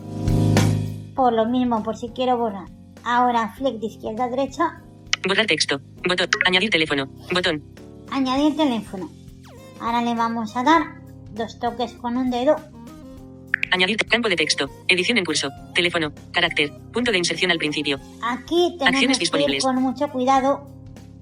Por 1.16 1.32
lo 1.32 1.46
mismo, 1.46 1.82
por 1.82 1.96
si 1.96 2.10
quiero 2.10 2.36
borrar. 2.38 2.68
Ahora 3.04 3.52
flick 3.56 3.80
de 3.80 3.86
izquierda 3.86 4.24
a 4.24 4.28
derecha. 4.28 4.82
Borrar 5.26 5.46
texto. 5.46 5.80
Botón. 6.08 6.28
Añadir 6.46 6.70
teléfono. 6.70 7.06
Botón. 7.32 7.62
Añadir 8.10 8.56
teléfono. 8.56 9.10
Ahora 9.80 10.02
le 10.02 10.14
vamos 10.14 10.56
a 10.56 10.62
dar 10.62 10.82
dos 11.32 11.58
toques 11.58 11.92
con 11.94 12.16
un 12.16 12.30
dedo. 12.30 12.56
Añadir 13.70 13.96
campo 14.06 14.28
de 14.28 14.36
texto. 14.36 14.68
Edición 14.88 15.18
en 15.18 15.24
curso. 15.24 15.50
Teléfono. 15.74 16.12
Carácter. 16.32 16.72
Punto 16.92 17.10
de 17.12 17.18
inserción 17.18 17.50
al 17.50 17.58
principio. 17.58 17.98
Aquí 18.22 18.76
tenemos 18.78 18.86
Acciones 18.88 19.18
que 19.18 19.24
ir 19.24 19.30
disponibles. 19.30 19.64
con 19.64 19.76
mucho 19.82 20.08
cuidado 20.08 20.66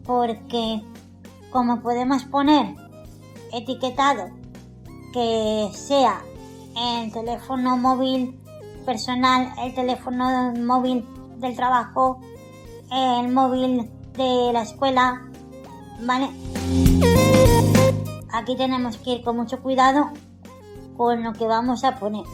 porque 0.04 0.80
como 1.50 1.82
podemos 1.82 2.24
poner 2.24 2.66
etiquetado 3.52 4.30
que 5.12 5.68
sea 5.72 6.20
el 6.76 7.12
teléfono 7.12 7.76
móvil 7.76 8.38
personal, 8.84 9.48
el 9.64 9.74
teléfono 9.74 10.52
móvil 10.52 11.04
del 11.38 11.56
trabajo, 11.56 12.20
el 12.96 13.28
móvil 13.28 13.88
de 14.16 14.50
la 14.52 14.62
escuela, 14.62 15.22
¿vale? 16.00 16.28
Aquí 18.32 18.56
tenemos 18.56 18.96
que 18.98 19.10
ir 19.10 19.22
con 19.22 19.36
mucho 19.36 19.60
cuidado 19.60 20.10
con 20.96 21.22
lo 21.22 21.32
que 21.34 21.44
vamos 21.44 21.84
a 21.84 21.98
poner. 21.98 22.24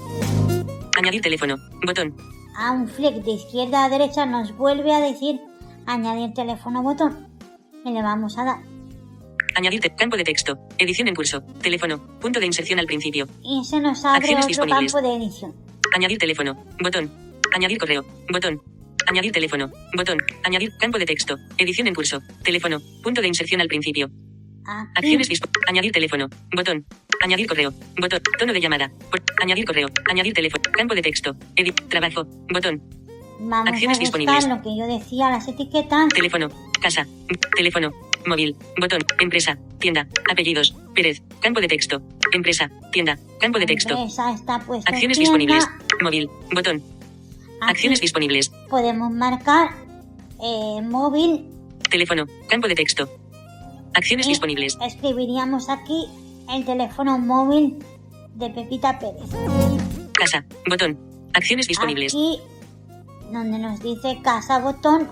Añadir 0.96 1.20
teléfono. 1.20 1.56
Botón. 1.84 2.14
A 2.56 2.70
un 2.70 2.86
flick 2.86 3.24
de 3.24 3.32
izquierda 3.32 3.84
a 3.84 3.88
derecha 3.88 4.24
nos 4.26 4.56
vuelve 4.56 4.94
a 4.94 5.00
decir 5.00 5.40
añadir 5.86 6.32
teléfono 6.34 6.82
botón. 6.82 7.28
Y 7.84 7.90
le 7.90 8.02
vamos 8.02 8.38
a 8.38 8.44
dar. 8.44 8.58
Añadir 9.56 9.80
campo 9.96 10.16
de 10.16 10.24
texto. 10.24 10.58
Edición 10.78 11.08
en 11.08 11.14
curso. 11.14 11.42
Teléfono. 11.60 11.98
Punto 12.20 12.38
de 12.40 12.46
inserción 12.46 12.78
al 12.78 12.86
principio. 12.86 13.26
Y 13.42 13.64
se 13.64 13.80
nos 13.80 14.04
abre 14.04 14.18
Acciones 14.18 14.44
otro 14.44 14.48
disponibles. 14.66 14.92
campo 14.92 15.08
de 15.08 15.16
edición. 15.16 15.54
Añadir 15.94 16.18
teléfono. 16.18 16.54
Botón. 16.82 17.10
Añadir 17.54 17.78
correo. 17.78 18.04
Botón. 18.32 18.62
Añadir 19.12 19.30
teléfono. 19.30 19.70
Botón. 19.94 20.16
Añadir 20.42 20.72
campo 20.78 20.98
de 20.98 21.04
texto. 21.04 21.36
Edición 21.58 21.86
en 21.86 21.94
curso. 21.94 22.22
Teléfono. 22.42 22.80
Punto 23.02 23.20
de 23.20 23.28
inserción 23.28 23.60
al 23.60 23.68
principio. 23.68 24.10
Aquí 24.64 24.88
Acciones 24.96 25.28
disp- 25.28 25.50
Añadir 25.68 25.92
teléfono. 25.92 26.28
Botón. 26.56 26.86
Añadir 27.22 27.46
correo. 27.46 27.74
Botón. 28.00 28.20
Tono 28.38 28.54
de 28.54 28.60
llamada. 28.62 28.90
Añadir 29.42 29.66
correo. 29.66 29.88
Añadir 30.10 30.32
teléfono. 30.32 30.62
Campo 30.72 30.94
de 30.94 31.02
texto. 31.02 31.36
Edit. 31.56 31.78
Trabajo. 31.90 32.24
Botón. 32.50 32.80
vamos 33.38 33.68
acciones 33.68 33.98
a 33.98 34.00
disponibles. 34.00 34.48
lo 34.48 34.62
que 34.62 34.74
yo 34.78 34.86
decía, 34.86 35.28
las 35.28 35.46
etiquetas. 35.46 36.08
Teléfono. 36.08 36.48
Casa. 36.80 37.06
Teléfono. 37.54 37.92
Móvil. 38.24 38.56
Botón. 38.80 39.00
Empresa. 39.20 39.58
Tienda. 39.78 40.08
Apellidos. 40.30 40.74
Pérez. 40.94 41.20
Campo 41.42 41.60
de 41.60 41.68
texto. 41.68 42.00
Empresa. 42.32 42.70
Tienda. 42.92 43.18
Campo 43.40 43.58
de 43.58 43.66
texto. 43.66 43.92
Empresa 43.92 44.32
está 44.32 44.58
puesto 44.60 44.90
Acciones 44.90 45.18
tienda. 45.18 45.36
disponibles. 45.38 45.68
Móvil. 46.00 46.30
Botón. 46.54 46.82
Acciones 47.68 48.00
disponibles. 48.00 48.50
podemos 48.68 49.10
marcar 49.10 49.70
eh, 50.42 50.82
móvil. 50.82 51.48
Teléfono. 51.90 52.26
Campo 52.48 52.66
de 52.66 52.74
texto. 52.74 53.08
Acciones 53.94 54.26
y 54.26 54.30
disponibles. 54.30 54.76
Escribiríamos 54.82 55.68
aquí 55.68 56.06
el 56.52 56.64
teléfono 56.64 57.18
móvil 57.18 57.78
de 58.34 58.50
Pepita 58.50 58.98
Pérez. 58.98 59.30
Casa. 60.12 60.44
Botón. 60.68 60.98
Acciones 61.34 61.68
disponibles. 61.68 62.12
Aquí, 62.12 62.40
donde 63.30 63.58
nos 63.58 63.80
dice 63.80 64.18
casa 64.22 64.58
botón, 64.58 65.08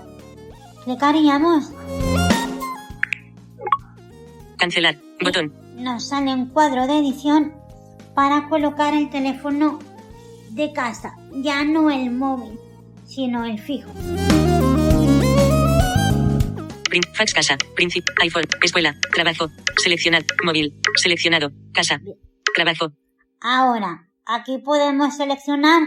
clicaríamos. 0.83 1.71
Cancelar. 4.57 4.97
Botón. 5.23 5.53
Nos 5.77 6.09
sale 6.09 6.33
un 6.33 6.47
cuadro 6.47 6.85
de 6.85 6.99
edición 6.99 7.53
para 8.13 8.49
colocar 8.49 8.93
el 8.93 9.09
teléfono 9.09 9.79
de 10.55 10.71
casa, 10.73 11.13
ya 11.33 11.63
no 11.63 11.89
el 11.89 12.11
móvil, 12.11 12.57
sino 13.05 13.45
el 13.45 13.59
fijo. 13.59 13.91
Fax 17.13 17.33
casa. 17.33 17.57
Princip. 17.75 18.03
iPhone. 18.21 18.45
Escuela. 18.61 18.95
Trabajo. 19.13 19.49
Seleccionar. 19.77 20.23
Móvil. 20.43 20.73
Seleccionado. 20.95 21.51
Casa. 21.73 22.01
Trabajo. 22.53 22.91
Ahora, 23.39 24.09
aquí 24.25 24.57
podemos 24.57 25.15
seleccionar 25.15 25.83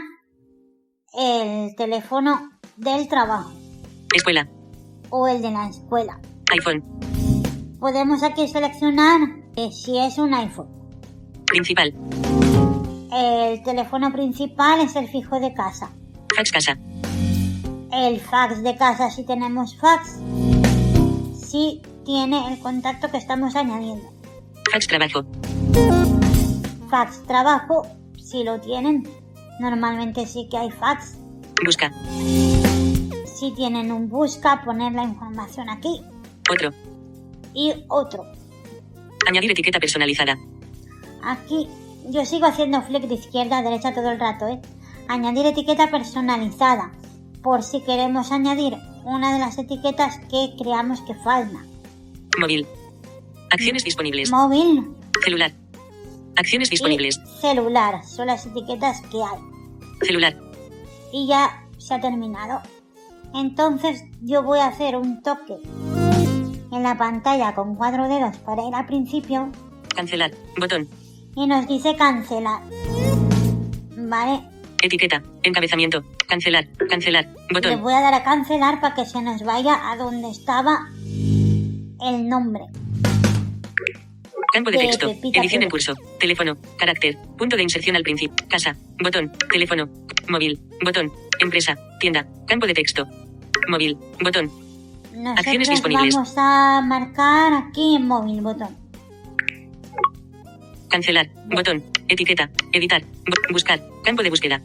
el 1.19 1.75
teléfono 1.77 2.51
del 2.77 3.07
trabajo 3.09 3.53
Escuela. 4.15 4.49
o 5.11 5.29
el 5.29 5.43
de 5.43 5.51
la 5.51 5.69
escuela. 5.69 6.19
iPhone. 6.53 6.83
Podemos 7.79 8.23
aquí 8.23 8.49
seleccionar 8.49 9.21
eh, 9.57 9.69
si 9.71 9.99
es 9.99 10.19
un 10.19 10.33
iPhone. 10.35 10.69
Principal. 11.47 11.93
El 13.17 13.63
teléfono 13.63 14.11
principal 14.11 14.81
es 14.81 14.97
el 14.97 15.07
fijo 15.09 15.39
de 15.39 15.55
casa. 15.55 15.89
Fax 16.35 16.51
casa. 16.51 16.77
El 17.93 18.19
fax 18.19 18.61
de 18.65 18.77
casa 18.77 19.09
si 19.09 19.25
tenemos 19.25 19.77
fax. 19.77 20.19
Si 21.41 21.81
tiene 22.05 22.53
el 22.53 22.59
contacto 22.59 23.09
que 23.13 23.19
estamos 23.19 23.55
añadiendo. 23.55 24.05
Fax 24.73 24.89
trabajo. 24.89 25.25
Fax 26.91 27.23
trabajo, 27.29 27.87
si 28.21 28.43
lo 28.43 28.61
tienen. 28.61 29.09
Normalmente 29.61 30.27
sí 30.27 30.49
que 30.51 30.57
hay 30.57 30.73
fax. 30.73 31.17
Busca. 31.65 31.93
Si 33.33 33.53
tienen 33.55 33.93
un 33.93 34.09
busca, 34.09 34.61
poner 34.65 34.93
la 34.93 35.05
información 35.05 35.71
aquí. 35.71 36.03
Otro. 36.51 36.73
Y 37.55 37.75
otro. 37.87 38.25
Añadir 39.29 39.53
etiqueta 39.53 39.79
personalizada. 39.79 40.37
Aquí 41.23 41.69
yo 42.11 42.25
sigo 42.25 42.47
haciendo 42.47 42.83
flick 42.83 43.05
de 43.05 43.15
izquierda 43.15 43.59
a 43.59 43.63
derecha 43.63 43.95
todo 43.95 44.11
el 44.11 44.21
rato, 44.21 44.47
¿eh? 44.49 44.61
Añadir 45.09 45.47
etiqueta 45.47 45.91
personalizada. 45.91 46.93
Por 47.43 47.63
si 47.63 47.81
queremos 47.83 48.33
añadir 48.33 48.77
una 49.05 49.33
de 49.35 49.39
las 49.39 49.59
etiquetas 49.59 50.19
que 50.31 50.55
creamos 50.59 51.01
que 51.03 51.15
falta. 51.15 51.59
Móvil. 52.39 52.67
Acciones 53.51 53.85
disponibles. 53.85 54.31
Móvil 54.31 54.95
Celular. 55.23 55.53
Acciones 56.37 56.71
disponibles. 56.71 57.19
y 57.19 57.41
celular. 57.41 58.05
Son 58.05 58.27
las 58.27 58.47
etiquetas 58.47 59.01
que 59.03 59.19
hay. 59.19 60.07
Celular. 60.07 60.37
Y 61.13 61.27
ya 61.29 61.65
se 61.79 61.95
ha 61.95 62.01
terminado. 62.01 62.61
Entonces 63.35 64.03
yo 64.23 64.43
voy 64.43 64.59
a 64.61 64.69
hacer 64.69 64.97
un 64.97 65.23
toque 65.23 65.57
en 66.73 66.83
la 66.83 66.97
pantalla 66.97 67.55
con 67.55 67.77
cuatro 67.77 68.09
dedos 68.09 68.37
para 68.39 68.67
ir 68.67 68.75
al 68.75 68.87
principio 68.87 69.51
Cancelar. 69.95 70.33
Botón. 70.59 70.89
Y 71.37 71.47
nos 71.47 71.67
dice 71.67 71.97
cancelar. 71.97 72.61
Vale, 73.97 74.43
Etiqueta. 74.83 75.23
Encabezamiento. 75.43 76.03
Cancelar. 76.29 76.69
Cancelar. 76.91 77.25
le 77.27 77.55
Botón. 77.55 77.83
voy 77.83 77.95
a 77.95 78.01
dar 78.01 78.15
a 78.15 78.23
cancelar 78.23 78.81
para 78.81 78.95
que 78.95 79.07
se 79.07 79.21
nos 79.23 79.43
vaya 79.43 79.91
a 79.91 79.97
donde 79.97 80.29
estaba 80.31 80.89
el 81.07 82.29
nombre. 82.29 82.65
Campo 84.53 84.71
de 84.71 84.79
texto. 84.79 85.11
Edición 85.11 85.63
en 85.65 85.71
curso. 85.71 85.95
Teléfono. 86.21 86.57
Carácter. 86.79 87.17
Punto 87.39 87.57
de 87.57 87.63
inserción 87.63 87.97
al 87.97 88.03
principio. 88.03 88.47
Casa. 88.49 88.77
Botón. 89.03 89.33
Teléfono. 89.51 89.89
Móvil. 90.29 90.61
Botón. 90.85 91.11
Empresa. 91.41 91.75
Tienda. 91.99 92.27
Campo 92.47 92.67
de 92.67 92.75
texto. 92.75 93.07
Móvil. 93.69 93.97
Botón. 94.23 94.51
Acciones 95.37 95.69
Nosotros 95.69 95.69
disponibles. 95.71 96.15
vamos 96.15 96.35
a 96.37 96.83
marcar 96.83 97.53
aquí 97.55 97.97
en 97.97 98.07
móvil 98.07 98.41
botón. 98.43 98.84
Cancelar. 100.95 101.29
Botón. 101.51 101.83
Etiqueta. 102.07 102.49
Editar. 102.73 103.03
Bu- 103.27 103.53
buscar. 103.53 103.81
Campo 104.05 104.23
de 104.23 104.31
búsqueda. 104.31 104.61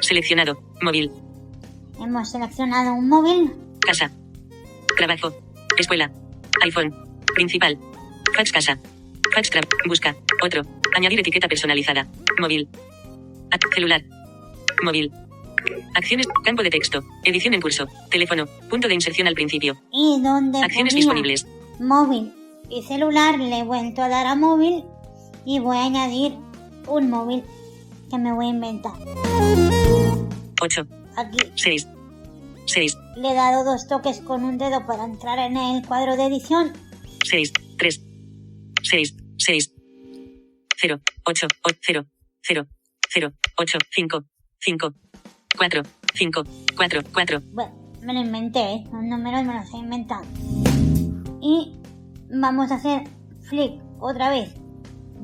Seleccionado. 0.00 0.60
Móvil. 0.82 1.12
Hemos 2.00 2.28
seleccionado 2.32 2.92
un 2.94 3.08
móvil. 3.08 3.52
Casa. 3.78 4.10
Trabajo. 4.96 5.32
Escuela. 5.78 6.10
iPhone. 6.64 6.92
Principal. 7.36 7.78
Fax 8.36 8.50
casa. 8.50 8.80
Fax 9.32 9.48
tra. 9.50 9.60
Busca. 9.86 10.16
Otro. 10.42 10.62
Añadir 10.96 11.20
etiqueta 11.20 11.46
personalizada. 11.46 12.08
Móvil. 12.40 12.68
Celular. 13.72 14.02
Móvil. 14.82 15.12
Acciones. 15.94 16.26
Campo 16.42 16.64
de 16.64 16.70
texto. 16.70 17.00
Edición 17.22 17.54
en 17.54 17.60
curso. 17.60 17.86
Teléfono. 18.10 18.46
Punto 18.68 18.88
de 18.88 18.94
inserción 18.94 19.28
al 19.28 19.34
principio. 19.34 19.76
Y 19.92 20.20
donde 20.20 20.58
Acciones 20.64 20.96
disponibles. 20.96 21.46
móvil 21.78 22.32
y 22.68 22.82
celular 22.82 23.38
le 23.38 23.60
he 23.60 23.62
vuelto 23.62 24.02
a 24.02 24.08
dar 24.08 24.26
a 24.26 24.34
móvil 24.34 24.82
y 25.44 25.58
voy 25.58 25.76
a 25.76 25.84
añadir 25.84 26.34
un 26.88 27.10
móvil 27.10 27.44
que 28.10 28.18
me 28.18 28.32
voy 28.32 28.46
a 28.46 28.48
inventar. 28.50 28.92
8. 30.60 30.86
Aquí 31.16 31.38
6. 31.56 31.88
6. 32.66 32.98
le 33.16 33.30
he 33.30 33.34
dado 33.34 33.64
dos 33.64 33.86
toques 33.86 34.20
con 34.20 34.44
un 34.44 34.58
dedo 34.58 34.86
para 34.86 35.04
entrar 35.04 35.38
en 35.38 35.56
el 35.56 35.86
cuadro 35.86 36.16
de 36.16 36.26
edición 36.26 36.72
6. 37.24 37.52
3. 37.78 38.00
6. 38.82 39.16
6. 39.38 39.72
0. 40.80 41.00
8. 41.24 41.46
0. 41.86 42.06
0. 42.42 42.66
0. 43.10 43.32
8. 43.56 43.78
5. 43.90 44.24
5. 44.60 44.94
4. 45.56 45.82
5. 46.14 46.44
4. 46.76 47.02
4. 47.12 47.42
Bueno, 47.52 47.92
me 48.02 48.14
lo 48.14 48.20
inventé, 48.20 48.60
¿eh? 48.60 48.84
los 48.92 49.02
números 49.02 49.44
me 49.44 49.54
los 49.54 49.72
he 49.72 49.76
inventado. 49.76 50.24
Y 51.40 51.74
vamos 52.30 52.70
a 52.70 52.76
hacer 52.76 53.04
flick 53.48 53.80
otra 54.00 54.30
vez 54.30 54.63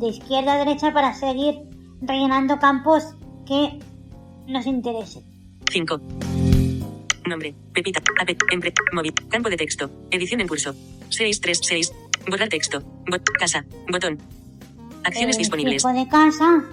de 0.00 0.08
izquierda 0.08 0.54
a 0.54 0.58
derecha 0.64 0.92
para 0.92 1.12
seguir 1.12 1.54
rellenando 2.00 2.58
campos 2.58 3.04
que 3.46 3.78
nos 4.46 4.66
interese. 4.66 5.22
5. 5.70 6.00
Nombre. 7.26 7.54
Pepita. 7.72 8.00
App. 8.18 8.30
Empre. 8.50 8.72
Móvil. 8.92 9.14
Campo 9.28 9.50
de 9.50 9.56
texto. 9.56 9.90
Edición 10.10 10.40
en 10.40 10.48
curso. 10.48 10.74
636. 11.10 11.92
Borrar 12.28 12.48
texto. 12.48 12.82
Bot. 13.08 13.22
Casa. 13.38 13.64
Botón. 13.90 14.18
Acciones 15.04 15.36
El 15.36 15.40
disponibles. 15.40 15.82
fijo 15.82 15.94
de 15.94 16.08
casa, 16.08 16.64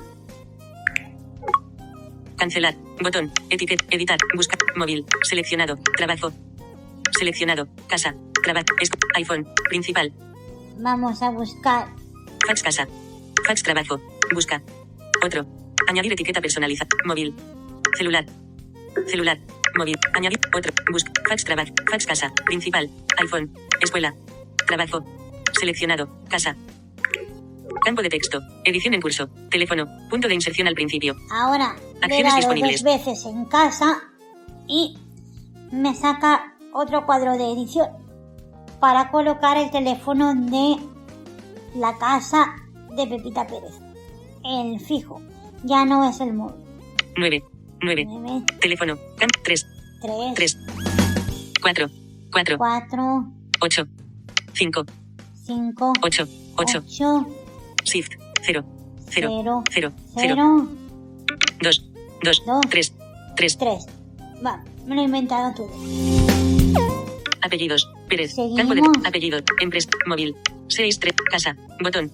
Cancelar. 2.38 2.76
Botón. 3.04 3.32
Etiquet. 3.50 3.86
Editar. 3.92 4.18
Buscar. 4.36 4.58
Móvil. 4.76 5.06
Seleccionado. 5.24 5.78
Trabajo. 5.98 6.32
Seleccionado. 7.18 7.68
Casa. 7.88 8.16
Trabajo. 8.44 8.66
iPhone. 9.16 9.48
Principal. 9.70 10.14
vamos 10.80 11.22
a 11.22 11.30
buscar 11.30 11.88
Fax 12.48 12.64
casa. 12.64 12.88
Fax 13.48 13.64
trabajo. 13.64 14.00
Busca. 14.34 14.62
Otro. 15.26 15.46
Añadir 15.88 16.12
etiqueta 16.12 16.42
personalizada. 16.42 16.90
Móvil. 17.06 17.34
Celular. 17.98 18.26
Celular. 19.08 19.40
Móvil. 19.78 19.96
Añadir. 20.14 20.40
Otro. 20.56 20.74
Busca. 20.92 21.12
Fax 21.30 21.46
trabajo. 21.46 21.72
Fax 21.90 22.06
casa. 22.06 22.34
Principal. 22.46 22.90
iPhone. 23.20 23.54
Escuela. 23.82 24.14
Trabajo. 24.68 25.04
Seleccionado. 25.58 26.24
Casa. 26.30 26.58
Campo 27.86 28.02
de 28.02 28.10
texto. 28.10 28.42
Edición 28.66 28.94
en 28.96 29.02
curso. 29.02 29.30
Teléfono. 29.50 29.86
Punto 30.10 30.28
de 30.28 30.34
inserción 30.34 30.68
al 30.68 30.76
principio. 30.76 31.16
Ahora 31.32 31.76
Acciones 32.02 32.36
disponibles. 32.36 32.84
dos 32.84 32.94
veces 32.98 33.26
en 33.26 33.46
casa 33.46 34.02
y 34.68 34.98
me 35.72 35.96
saca 35.96 36.54
otro 36.74 37.06
cuadro 37.06 37.38
de 37.38 37.52
edición 37.54 37.88
para 38.82 39.10
colocar 39.10 39.58
el 39.58 39.72
teléfono 39.72 40.36
de 40.36 40.76
la 41.76 41.98
casa 41.98 42.56
de 42.96 43.08
Pepita 43.08 43.46
Pérez. 43.46 43.80
El 44.44 44.80
fijo. 44.80 45.22
Ya 45.64 45.86
no 45.86 46.08
es 46.10 46.20
el 46.22 46.34
móvil. 46.34 46.64
9. 47.18 47.44
9. 47.82 48.06
9, 48.08 48.46
Teléfono. 48.60 48.98
Camp 49.18 49.32
3. 49.44 49.66
3, 50.02 50.34
3. 50.36 50.58
4. 51.62 51.90
4. 52.32 52.58
4, 52.58 53.32
8. 53.62 53.88
5. 54.54 54.86
5, 55.46 55.94
8. 56.02 56.28
8. 56.56 56.84
8, 56.86 57.28
Shift. 57.84 58.14
0. 58.42 58.64
0. 59.10 59.30
0, 59.44 59.64
0. 59.72 59.94
0. 60.16 60.28
0, 60.36 60.68
2. 61.62 61.92
2. 62.24 62.44
Dos. 62.46 62.62
3. 62.70 62.94
3. 63.36 63.58
3. 63.58 63.86
Va, 64.46 64.64
me 64.86 64.96
lo 64.96 65.02
he 65.02 65.06
inventado 65.06 65.54
todo. 65.56 65.70
Apellidos. 67.42 67.90
Pérez. 68.10 68.36
Campo 68.56 68.76
de 68.76 68.82
apellido. 69.06 69.40
Empresa. 69.62 69.90
Móvil. 70.06 70.36
6. 70.68 71.00
3. 71.00 71.14
Casa. 71.32 71.56
Botón. 71.82 72.12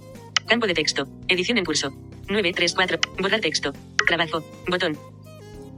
Campo 0.47 0.67
de 0.67 0.73
texto. 0.73 1.08
Edición 1.27 1.58
en 1.58 1.65
curso. 1.65 1.91
9. 2.29 2.53
3. 2.56 2.73
4. 2.75 2.99
Borrar 3.19 3.39
texto. 3.41 3.73
Trabajo. 4.08 4.41
Botón. 4.67 4.97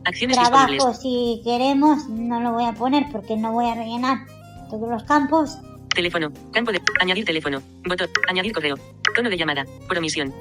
Acciones 0.06 0.38
Trabajo, 0.38 0.71
disponibles. 0.71 1.01
si 1.01 1.41
queremos, 1.43 2.08
no 2.10 2.39
lo 2.39 2.51
voy 2.54 2.65
a 2.65 2.73
poner 2.73 3.06
porque 3.12 3.36
no 3.36 3.51
voy 3.54 3.65
a 3.67 3.75
rellenar 3.75 4.19
todos 4.69 4.88
los 4.89 5.04
campos. 5.04 5.58
Teléfono. 5.95 6.32
Campo 6.51 6.71
de. 6.71 6.82
Añadir 6.99 7.25
teléfono. 7.25 7.62
Botón. 7.88 8.10
Añadir 8.28 8.51
correo. 8.54 8.75
Tono 9.15 9.30
de 9.30 9.38
llamada. 9.38 9.65
Por 9.88 9.97
omisión. 9.97 10.34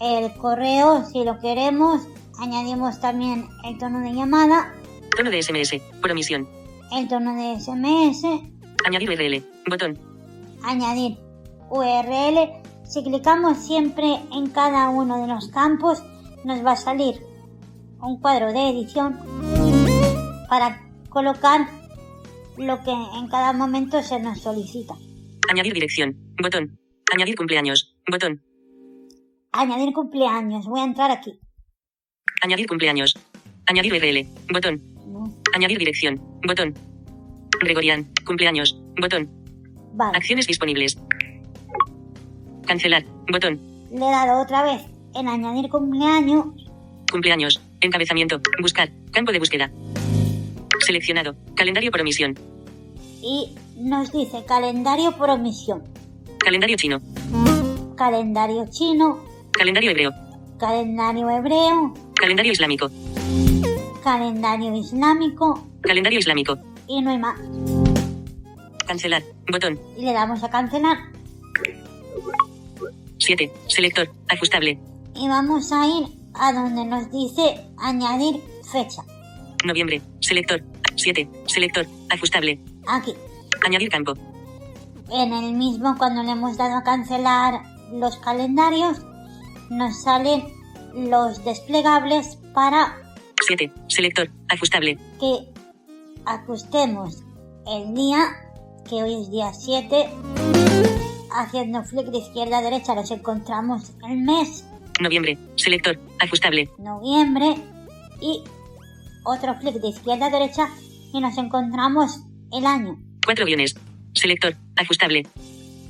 El 0.00 0.32
correo, 0.34 1.04
si 1.10 1.24
lo 1.24 1.38
queremos, 1.40 2.02
añadimos 2.38 3.00
también 3.00 3.48
el 3.64 3.78
tono 3.78 4.00
de 4.00 4.12
llamada, 4.12 4.72
Tono 5.16 5.30
de 5.30 5.42
SMS. 5.42 5.80
Por 6.00 6.10
omisión. 6.12 6.48
el 6.92 7.08
tono 7.08 7.34
de 7.34 7.58
SMS, 7.60 8.24
Añadir 8.86 9.08
URL. 9.10 9.42
Botón. 9.68 9.98
añadir 10.62 11.16
URL. 11.70 12.50
Si 12.84 13.02
clicamos 13.02 13.58
siempre 13.58 14.20
en 14.32 14.50
cada 14.50 14.90
uno 14.90 15.20
de 15.22 15.26
los 15.26 15.48
campos, 15.48 16.02
nos 16.44 16.64
va 16.64 16.72
a 16.72 16.76
salir 16.76 17.16
un 18.00 18.20
cuadro 18.20 18.52
de 18.52 18.68
edición 18.68 19.18
para 20.48 20.80
colocar 21.08 21.66
lo 22.58 22.82
que 22.82 22.90
en 22.90 23.28
cada 23.28 23.52
momento 23.52 24.02
se 24.02 24.20
nos 24.20 24.40
solicita. 24.40 24.94
Añadir 25.50 25.72
dirección. 25.72 26.16
Botón. 26.40 26.78
Añadir 27.12 27.36
cumpleaños. 27.36 27.96
Botón. 28.10 28.42
Añadir 29.52 29.92
cumpleaños. 29.92 30.66
Voy 30.66 30.80
a 30.80 30.84
entrar 30.84 31.10
aquí. 31.10 31.40
Añadir 32.42 32.66
cumpleaños. 32.66 33.14
Añadir 33.66 33.92
URL. 33.92 34.26
Botón. 34.52 34.82
No. 35.06 35.24
Añadir 35.54 35.78
dirección. 35.78 36.20
Botón. 36.46 36.74
Gregorian. 37.60 38.12
Cumpleaños. 38.26 38.78
Botón. 39.00 39.30
Vale. 39.94 40.16
Acciones 40.16 40.46
disponibles. 40.46 40.98
Cancelar. 42.66 43.04
Botón. 43.30 43.60
Le 43.90 43.98
he 44.06 44.10
dado 44.10 44.42
otra 44.42 44.62
vez 44.62 44.82
en 45.14 45.28
añadir 45.28 45.70
cumpleaños. 45.70 46.46
Cumpleaños. 47.10 47.60
Encabezamiento. 47.80 48.40
Buscar. 48.60 48.90
Campo 49.12 49.32
de 49.32 49.38
búsqueda. 49.38 49.70
Seleccionado. 50.80 51.34
Calendario 51.54 51.90
por 51.90 52.00
omisión. 52.00 52.34
y 53.22 53.54
nos 53.78 54.12
dice 54.12 54.44
calendario 54.46 55.12
por 55.16 55.30
omisión, 55.30 55.82
Calendario 56.38 56.76
chino. 56.76 57.00
calendario 57.96 58.66
chino, 58.70 59.18
Calendario 59.52 59.90
hebreo. 59.92 60.12
calendario 60.58 61.30
hebreo, 61.30 61.94
Calendario 62.14 62.52
islámico. 62.52 62.90
calendario 64.02 64.74
islámico 64.76 65.66
Calendario 65.80 66.18
islámico. 66.18 66.58
y 66.86 67.00
no 67.00 67.10
hay 67.12 67.18
más. 67.18 67.38
Cancelar. 68.86 69.22
Botón. 69.50 69.78
Y 69.96 70.02
le 70.04 70.12
damos 70.12 70.42
a 70.44 70.50
cancelar 70.50 70.98
7. 73.18 73.52
Selector. 73.68 74.08
Ajustable. 74.28 74.78
y 75.14 75.28
vamos 75.28 75.70
a 75.72 75.86
ir 75.86 76.06
a 76.34 76.52
donde 76.52 76.84
nos 76.84 77.10
dice 77.10 77.64
añadir 77.78 78.40
fecha. 78.72 79.02
Noviembre. 79.64 80.02
Selector. 80.20 80.62
7. 80.96 81.28
Selector. 81.46 81.86
Ajustable. 82.10 82.60
Aquí, 82.88 83.14
Añadir 83.64 83.88
campo. 83.88 84.12
en 85.10 85.32
el 85.32 85.52
mismo 85.54 85.96
cuando 85.96 86.22
le 86.22 86.32
hemos 86.32 86.56
dado 86.56 86.76
a 86.76 86.82
cancelar 86.82 87.62
los 87.92 88.16
calendarios, 88.18 88.98
nos 89.70 90.02
salen 90.02 90.44
los 90.94 91.44
desplegables 91.44 92.36
para 92.52 92.96
7. 93.46 93.72
Selector. 93.88 94.30
Ajustable. 94.48 94.98
que 95.20 95.48
ajustemos 96.26 97.22
el 97.66 97.94
día, 97.94 98.18
que 98.88 98.96
hoy 99.02 99.14
es 99.22 99.30
día 99.30 99.52
7, 99.52 100.08
haciendo 101.34 101.82
flick 101.84 102.06
de 102.06 102.18
izquierda 102.18 102.58
a 102.58 102.62
derecha 102.62 102.94
nos 102.94 103.10
encontramos 103.10 103.92
el 104.08 104.18
mes, 104.18 104.64
Noviembre. 105.00 105.36
Selector. 105.56 105.98
Ajustable. 106.20 106.70
noviembre, 106.78 107.56
y 108.20 108.42
otro 109.24 109.54
flick 109.60 109.74
de 109.80 109.88
izquierda 109.88 110.26
a 110.26 110.30
derecha 110.30 110.68
y 111.12 111.20
nos 111.20 111.36
encontramos 111.36 112.20
el 112.52 112.64
año. 112.64 112.96
4 113.26 113.44
guiones. 113.46 113.74
Selector. 114.14 114.54
Ajustable. 114.76 115.26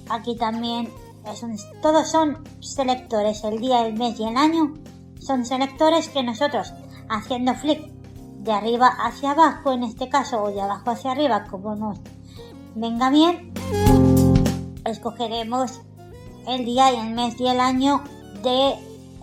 Aquí 0.08 0.36
también 0.36 0.88
es 1.30 1.42
un- 1.42 1.56
todos 1.82 2.10
son 2.10 2.42
selectores, 2.60 3.44
el 3.44 3.60
día, 3.60 3.86
el 3.86 3.94
mes 3.94 4.18
y 4.20 4.24
el 4.24 4.36
año 4.36 4.74
son 5.20 5.44
selectores 5.44 6.08
que 6.08 6.22
nosotros 6.22 6.72
haciendo 7.08 7.54
flick 7.54 7.80
de 8.40 8.52
arriba 8.52 8.88
hacia 8.88 9.30
abajo, 9.32 9.72
en 9.72 9.82
este 9.84 10.08
caso, 10.10 10.42
o 10.42 10.50
de 10.50 10.60
abajo 10.60 10.90
hacia 10.90 11.12
arriba, 11.12 11.44
como 11.50 11.74
nos 11.74 11.98
venga 12.74 13.08
bien, 13.10 13.52
escogeremos 14.84 15.80
el 16.48 16.64
día 16.64 16.92
y 16.92 16.96
el 16.96 17.14
mes 17.14 17.34
y 17.40 17.46
el 17.46 17.60
año 17.60 18.02
de 18.42 18.74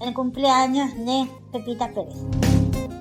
el 0.05 0.13
cumpleaños 0.13 0.93
de 0.97 1.27
Pepita 1.51 1.89
Pérez. 1.89 2.15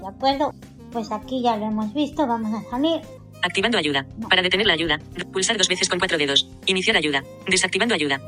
¿De 0.00 0.06
acuerdo? 0.06 0.52
Pues 0.92 1.10
aquí 1.12 1.42
ya 1.42 1.56
lo 1.56 1.66
hemos 1.66 1.92
visto, 1.94 2.26
vamos 2.26 2.52
a 2.52 2.68
salir. 2.70 3.00
Activando 3.42 3.78
ayuda. 3.78 4.06
Para 4.28 4.42
detener 4.42 4.66
la 4.66 4.74
ayuda, 4.74 4.98
pulsar 5.32 5.56
dos 5.56 5.68
veces 5.68 5.88
con 5.88 5.98
cuatro 5.98 6.18
dedos. 6.18 6.50
Iniciar 6.66 6.96
ayuda. 6.96 7.22
Desactivando 7.46 7.94
ayuda. 7.94 8.20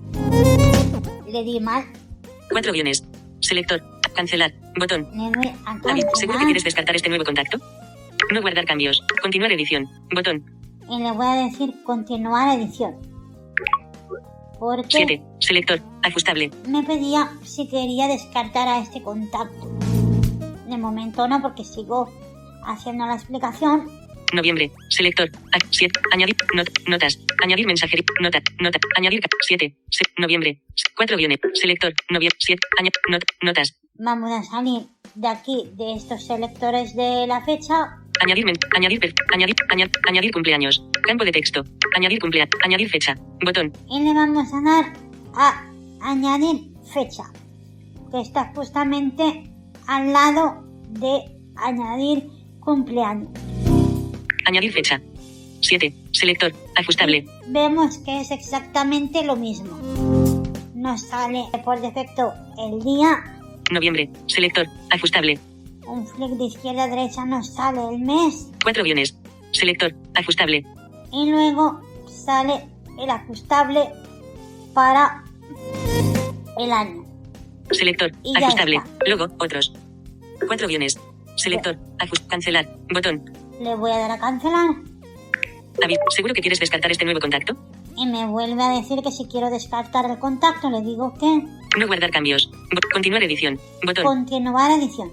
Le 1.29 1.42
di 1.45 1.61
mal, 1.61 1.85
4 2.51 2.73
guiones. 2.73 3.05
Selector. 3.40 3.83
Cancelar. 4.14 4.53
Botón. 4.79 5.09
David, 5.83 6.05
¿seguro 6.14 6.38
que 6.38 6.45
quieres 6.45 6.64
descartar 6.64 6.95
este 6.95 7.09
nuevo 7.09 7.25
contacto? 7.25 7.59
No 8.31 8.42
guardar 8.42 8.66
cambios. 8.66 9.03
Continuar 9.23 9.51
edición. 9.53 9.88
Botón. 10.14 10.45
y 10.88 10.99
le 10.99 11.12
voy 11.12 11.27
a 11.27 11.45
decir 11.47 11.73
continuar 11.85 12.59
edición. 12.59 13.12
Porque 14.62 14.87
7. 14.90 15.22
Selector. 15.40 15.81
Ajustable. 16.05 16.48
me 16.68 16.85
pedía 16.85 17.29
si 17.42 17.66
quería 17.68 18.07
descartar 18.07 18.68
a 18.68 18.79
este 18.79 19.03
contacto. 19.03 19.66
De 20.68 20.79
momento 20.79 21.27
no, 21.27 21.42
porque 21.42 21.64
sigo 21.64 22.09
haciendo 22.64 23.05
la 23.07 23.16
explicación. 23.16 23.90
Noviembre. 24.33 24.70
Selector. 24.88 25.29
7. 25.70 25.98
Añadir. 26.12 26.37
not- 26.55 26.70
notas. 26.87 27.18
Añadir 27.42 27.66
mensajería. 27.66 28.05
Nota. 28.20 28.38
Nota. 28.61 28.79
Añadir. 28.96 29.20
7. 29.40 29.77
noviembre. 30.18 30.62
4 30.96 31.16
guiones. 31.16 31.38
Selector. 31.55 31.92
Noviembre. 32.09 32.38
7. 32.38 32.61
not- 33.11 33.25
notas. 33.42 33.75
Vamos 33.94 34.31
a 34.31 34.44
salir 34.44 34.87
de 35.16 35.27
aquí, 35.29 35.70
de 35.75 35.94
estos 35.94 36.25
selectores 36.25 36.94
de 36.94 37.27
la 37.27 37.44
fecha. 37.44 37.98
Añadir. 38.20 38.44
añadir. 38.77 39.14
añadir. 39.33 39.57
aña- 39.70 39.90
añadir 40.09 40.33
cumpleaños. 40.33 40.85
Campo 41.03 41.25
de 41.25 41.33
texto. 41.33 41.64
Añadir 41.96 42.18
cumpleaños. 42.20 42.51
Añadir 42.64 42.88
fecha. 42.88 43.14
Botón. 43.44 43.72
Y 43.90 44.01
le 44.01 44.14
vamos 44.14 44.53
a 44.53 44.61
dar 44.61 44.92
a 45.35 45.64
añadir 46.01 46.68
fecha. 46.92 47.25
Que 48.11 48.20
está 48.20 48.53
justamente 48.55 49.51
al 49.87 50.12
lado 50.12 50.62
de 50.90 51.22
añadir 51.57 52.27
cumpleaños. 52.61 53.29
Añadir 54.46 54.72
fecha. 54.72 55.01
7. 55.61 55.94
Selector. 56.12 56.53
Ajustable. 56.77 57.25
Vemos 57.48 57.98
que 57.98 58.20
es 58.20 58.31
exactamente 58.31 59.25
lo 59.25 59.37
mismo. 59.37 59.70
Nos 60.75 61.03
sale 61.03 61.44
por 61.64 61.81
defecto 61.81 62.33
el 62.59 62.81
día, 62.83 63.38
Noviembre. 63.70 64.11
Selector. 64.27 64.66
Ajustable. 64.90 65.38
Un 65.87 66.07
flick 66.07 66.31
de 66.33 66.45
izquierda 66.45 66.85
a 66.85 66.88
derecha 66.88 67.25
nos 67.25 67.49
sale 67.55 67.81
el 67.88 67.99
mes 68.01 68.49
4 68.64 68.85
guiones. 68.85 69.16
Selector. 69.53 69.95
Ajustable. 70.14 70.64
y 71.12 71.31
luego 71.31 71.81
sale 72.07 72.66
el 72.99 73.11
ajustable 73.11 73.90
para 74.75 75.25
el 76.59 76.73
año. 76.73 77.05
Selector. 77.71 78.12
Y 78.23 78.37
Ajustable. 78.37 78.81
Logo. 79.07 79.27
Otros. 79.38 79.73
4 80.47 80.68
guiones. 80.68 80.99
Selector. 81.37 81.79
Ajust. 81.99 82.27
Cancelar. 82.29 82.68
Botón. 82.92 83.25
Le 83.61 83.75
voy 83.77 83.90
a 83.90 83.99
dar 83.99 84.11
a 84.12 84.18
cancelar 84.18 84.71
Avi- 85.83 85.97
¿Seguro 86.11 86.35
que 86.35 86.40
quieres 86.42 86.61
descartar 86.61 86.90
este 86.92 87.05
nuevo 87.05 87.21
contacto? 87.21 87.57
y 87.95 88.07
me 88.07 88.27
vuelve 88.27 88.62
a 88.62 88.71
decir 88.71 89.01
que 89.03 89.11
si 89.12 89.27
quiero 89.27 89.51
descartar 89.51 90.11
el 90.11 90.18
contacto 90.18 90.71
le 90.71 90.81
digo 90.81 91.12
que 91.21 91.27
No 91.79 91.87
guardar 91.87 92.11
cambios. 92.11 92.51
Bo- 92.51 92.81
continuar 92.92 93.23
edición. 93.23 93.59
Botón. 93.85 94.05
continuar 94.05 94.71
edición. 94.71 95.11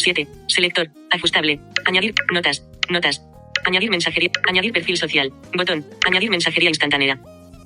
7. 0.00 0.26
Selector. 0.48 0.90
Ajustable. 1.10 1.60
Añadir. 1.86 2.14
Notas. 2.32 2.64
Notas. 2.88 3.22
Añadir 3.64 3.90
mensajería. 3.90 4.30
Añadir 4.48 4.72
perfil 4.72 4.96
social. 4.96 5.32
Botón. 5.56 5.84
Añadir 6.06 6.30
mensajería 6.30 6.68
instantánea. 6.68 7.20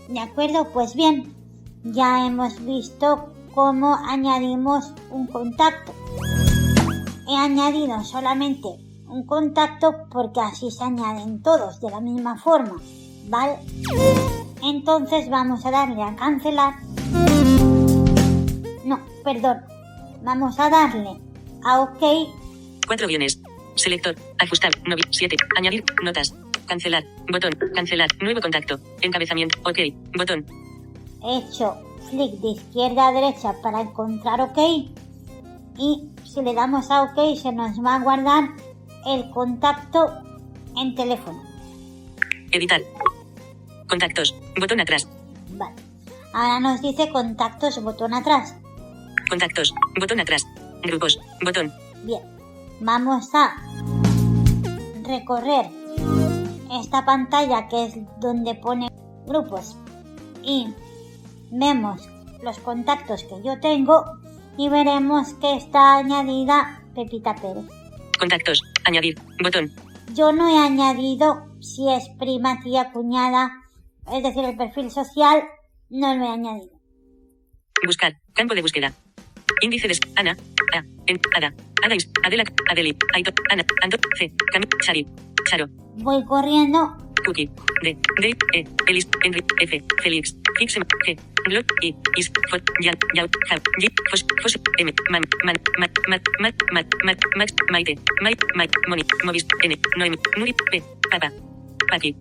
De 0.09 0.21
acuerdo, 0.21 0.71
pues 0.73 0.95
bien, 0.95 1.33
ya 1.85 2.27
hemos 2.27 2.65
visto 2.65 3.33
cómo 3.55 3.95
añadimos 3.95 4.93
un 5.11 5.27
contacto. 5.29 5.95
He 7.29 7.37
añadido 7.37 8.03
solamente 8.05 8.69
un 9.07 9.25
contacto 9.25 10.07
porque 10.11 10.41
así 10.41 10.71
se 10.71 10.85
añaden 10.85 11.43
todos 11.43 11.81
de 11.81 11.91
la 11.91 12.01
misma 12.01 12.37
forma, 12.37 12.77
¿vale? 13.29 13.55
Entonces 14.63 15.29
vamos 15.31 15.65
a 15.65 15.71
darle 15.71 16.03
a 16.03 16.15
cancelar. 16.17 16.75
No, 18.85 19.01
perdón. 19.23 19.59
Vamos 20.23 20.59
a 20.59 20.71
darle 20.71 21.21
a 21.65 21.81
OK 21.81 22.29
4 22.87 23.09
guiones. 23.09 23.41
Selector. 23.77 24.15
Ajustar. 24.39 24.73
7. 25.11 25.37
Añadir. 25.57 25.85
Notas. 26.03 26.35
Cancelar. 26.67 27.05
Botón. 27.31 27.53
Cancelar. 27.75 28.09
Nuevo 28.21 28.41
contacto. 28.41 28.79
Encabezamiento. 29.01 29.59
Ok. 29.65 29.79
Botón. 30.17 30.47
He 31.23 31.39
hecho 31.39 31.75
flick 32.11 32.33
de 32.41 32.49
izquierda 32.49 33.09
a 33.09 33.13
derecha 33.13 33.55
para 33.63 33.81
encontrar 33.81 34.41
OK 34.41 34.59
y 35.79 36.09
si 36.25 36.43
le 36.43 36.55
damos 36.55 36.91
a 36.91 37.03
OK 37.03 37.37
se 37.37 37.51
nos 37.53 37.79
va 37.83 37.97
a 37.97 38.01
guardar 38.01 38.51
el 39.07 39.31
contacto 39.31 40.13
en 40.77 40.95
teléfono. 40.95 41.43
Editar. 42.51 42.83
Contactos. 43.89 44.35
Botón 44.61 44.81
atrás. 44.81 45.09
Vale. 45.51 45.75
Ahora 46.33 46.61
nos 46.61 46.83
dice 46.83 47.09
contactos 47.09 47.83
botón 47.83 48.13
atrás. 48.13 48.55
Contactos. 49.29 49.75
Botón 49.99 50.21
atrás. 50.21 50.47
Grupos. 50.85 51.19
Botón. 51.43 51.73
Bien. 52.05 52.23
Vamos 52.81 53.31
a 53.35 53.57
recorrer 55.03 55.67
esta 56.73 57.05
pantalla 57.05 57.69
que 57.69 57.87
es 57.87 57.95
donde 58.21 58.55
pone 58.55 58.89
grupos 59.27 59.77
y 60.43 60.67
vemos 61.51 62.09
los 62.43 62.59
contactos 62.59 63.25
que 63.25 63.43
yo 63.45 63.59
tengo 63.61 64.05
y 64.59 64.69
veremos 64.69 65.33
que 65.35 65.57
está 65.57 65.99
añadida 65.99 66.83
Pepita 66.95 67.35
Pérez. 67.35 67.65
Contactos. 68.19 68.63
Añadir. 68.85 69.19
Botón. 69.43 69.73
Yo 70.15 70.33
no 70.33 70.49
he 70.49 70.59
añadido 70.59 71.47
si 71.61 71.89
es 71.89 72.09
prima, 72.19 72.61
tía, 72.63 72.93
cuñada, 72.93 73.51
es 74.13 74.23
decir, 74.23 74.45
el 74.45 74.57
perfil 74.57 74.91
social, 74.91 75.45
no 75.89 76.15
lo 76.15 76.25
he 76.25 76.29
añadido. 76.29 76.79
Buscar. 77.87 78.21
Campo 78.35 78.55
de 78.55 78.63
búsqueda. 78.63 78.93
Índice 79.65 79.89
de... 79.89 79.97
Ana. 80.17 80.37
A. 80.77 80.85
En. 81.07 81.19
Ada. 81.37 81.49
Ada. 81.85 81.97
Adela. 82.27 82.45
Adeli. 82.71 82.93
Aito. 83.15 83.33
Ana. 83.51 83.65
Anto. 83.83 83.97
C. 84.19 84.31
Cam. 84.53 84.63
Chari. 84.85 85.07
Charo. 85.49 85.67
Voy 86.05 86.23
corriendo, 86.27 86.81
Cookie. 87.25 87.49
D. 87.83 87.97
D. 88.21 88.37
E. 88.53 88.65
Elis. 88.89 89.09
Enri. 89.25 89.43
F. 89.63 89.73
Felix. 90.03 90.37
Hixem. 90.61 90.85
G. 91.07 91.17
Glot. 91.49 91.65
I. 91.81 91.97
Is. 92.19 92.29
Fot. 92.51 92.61
Yan. 92.85 92.97
Yau. 93.17 93.27
Jab. 93.49 93.63
J. 93.81 93.89
Fos. 94.11 94.27
Fos. 94.43 94.55
M. 94.79 94.93
Man. 95.09 95.25
Man. 95.45 95.57
Mat. 95.79 95.93
Mat. 96.09 96.23
Mat. 96.41 96.57
Mat. 96.75 96.89
Mat. 97.07 97.21
Max. 97.37 97.55
Maite. 97.73 97.97
Mai. 98.21 98.37
Mai. 98.55 98.69
Moni. 98.87 99.03
Movis. 99.25 99.47
N. 99.65 99.81
Noemi. 99.97 100.19
Nuri. 100.37 100.53
P. 100.53 100.83
Papa. 101.11 101.33
Paqui. 101.89 102.15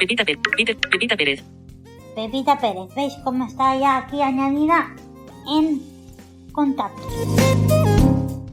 Pepita 0.00 0.24
Pérez. 0.24 0.40
Peter. 0.56 0.76
Pepita 0.90 1.14
Pérez. 1.14 1.44
Pepita 2.16 2.56
Pérez. 2.56 2.88
¿Veis 2.96 3.12
cómo 3.22 3.44
está 3.44 3.76
ya 3.78 3.98
aquí 3.98 4.22
añadida 4.22 4.96
en 5.46 5.93
contactos? 6.54 7.12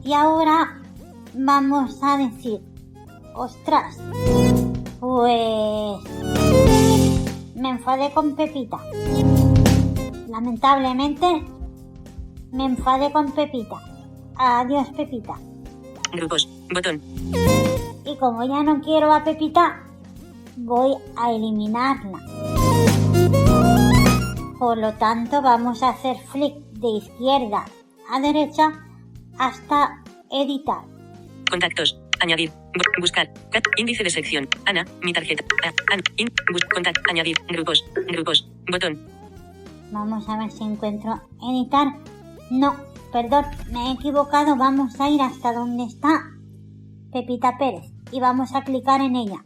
Y 0.04 0.12
ahora 0.12 0.82
vamos 1.32 1.98
a 2.02 2.18
decir, 2.18 2.60
ostras, 3.34 3.96
pues 5.00 6.00
me 7.54 7.70
enfadé 7.70 8.12
con 8.12 8.34
Pepita. 8.34 8.78
Lamentablemente 10.28 11.26
me 12.50 12.64
enfadé 12.66 13.12
con 13.12 13.32
Pepita. 13.32 13.76
Adiós 14.36 14.88
Pepita. 14.96 15.34
Grupos. 16.12 16.48
Botón. 16.74 17.00
Y 18.04 18.16
como 18.18 18.44
ya 18.44 18.62
no 18.62 18.80
quiero 18.80 19.12
a 19.12 19.22
Pepita, 19.22 19.84
voy 20.56 20.94
a 21.16 21.30
eliminarla. 21.30 22.18
Por 24.58 24.78
lo 24.78 24.92
tanto, 24.94 25.40
vamos 25.40 25.82
a 25.82 25.90
hacer 25.90 26.16
flick 26.18 26.54
de 26.72 26.88
izquierda 26.88 27.64
a 28.12 28.20
derecha 28.20 28.70
hasta 29.38 30.02
editar. 30.30 30.82
Contactos. 31.50 31.98
Añadir. 32.20 32.50
Bu- 32.74 33.00
buscar. 33.00 33.28
Índice 33.76 34.04
de 34.04 34.10
sección. 34.10 34.48
Ana. 34.66 34.84
Mi 35.02 35.12
tarjeta. 35.12 35.42
A. 35.64 35.68
An. 35.94 36.00
In. 36.16 36.28
Bus. 36.52 36.62
Contact. 36.72 36.98
Añadir. 37.10 37.36
Grupos. 37.48 37.84
Grupos. 38.08 38.48
Botón. 38.70 38.98
Vamos 39.90 40.28
a 40.28 40.38
ver 40.38 40.50
si 40.50 40.62
encuentro 40.64 41.20
editar. 41.42 41.88
No, 42.50 42.76
perdón, 43.12 43.44
me 43.72 43.88
he 43.88 43.92
equivocado. 43.92 44.56
Vamos 44.56 44.98
a 45.00 45.08
ir 45.10 45.20
hasta 45.20 45.52
donde 45.52 45.84
está 45.84 46.30
Pepita 47.12 47.58
Pérez 47.58 47.90
y 48.10 48.20
vamos 48.20 48.54
a 48.54 48.62
clicar 48.62 49.00
en 49.00 49.16
ella. 49.16 49.44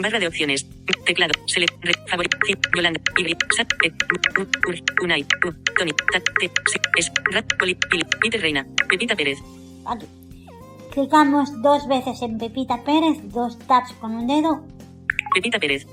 Barra 0.00 0.18
de 0.18 0.26
opciones. 0.26 0.66
Teclado. 1.04 1.32
Select. 1.46 1.74
Favorito. 2.08 2.36
Yolanda. 2.74 3.00
Sat. 3.56 3.68
Ur. 4.68 4.76
Unai. 5.02 5.24
Tony. 5.78 5.92
Tat. 6.12 6.24
T. 6.40 6.50
Si. 6.70 6.78
Es. 6.98 7.12
Rat. 7.32 7.46
Poli. 7.58 7.76
Peter 8.20 8.40
Reina. 8.40 8.66
Pepita 8.88 9.14
Pérez. 9.16 9.38
Aquí. 9.86 10.06
Clicamos 10.92 11.62
dos 11.62 11.86
veces 11.88 12.22
en 12.22 12.38
Pepita 12.38 12.82
Pérez, 12.82 13.18
dos 13.24 13.58
taps 13.66 13.92
con 14.00 14.12
un 14.12 14.26
dedo 14.26 14.64
Pepita 15.34 15.58
Pérez. 15.58 15.86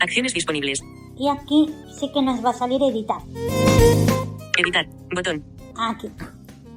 Acciones 0.00 0.32
disponibles. 0.32 0.82
y 1.18 1.28
aquí 1.28 1.68
sí 1.98 2.10
que 2.12 2.22
nos 2.22 2.44
va 2.44 2.50
a 2.50 2.54
salir 2.54 2.82
editar. 2.82 3.20
Editar. 4.58 4.86
Botón. 5.14 5.44
Aquí. 5.76 6.08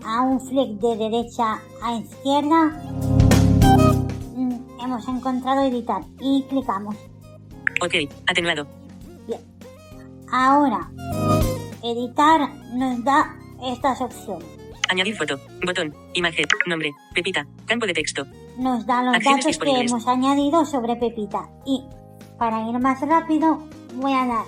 A 0.06 0.22
un 0.22 0.40
flick 0.42 0.80
de 0.80 0.98
derecha 0.98 1.60
a 1.82 1.96
izquierda 1.96 2.66
mm, 4.36 4.67
hemos 4.84 5.08
encontrado 5.08 5.62
editar 5.66 6.02
y 6.20 6.44
clicamos. 6.50 6.96
Ok. 7.82 7.96
Atenuado. 8.28 8.68
Bien. 9.28 9.42
Ahora, 10.32 10.90
editar 11.84 12.50
nos 12.74 13.04
da 13.04 13.36
estas 13.64 14.02
opciones. 14.02 14.48
Añadir 14.90 15.16
foto. 15.16 15.40
Botón. 15.66 15.94
Imagen. 16.14 16.46
Nombre. 16.66 16.94
Pepita. 17.14 17.46
Campo 17.66 17.86
de 17.86 17.94
texto. 17.94 18.26
Nos 18.58 18.86
da 18.86 19.04
los 19.04 19.16
Acciones 19.16 19.46
datos 19.46 19.58
que 19.60 19.82
hemos 19.82 20.08
añadido 20.08 20.66
sobre 20.66 20.96
Pepita. 20.96 21.50
Y 21.66 21.84
para 22.40 22.68
ir 22.70 22.80
más 22.80 23.02
rápido, 23.02 23.68
voy 23.96 24.14
a 24.14 24.26
dar 24.26 24.46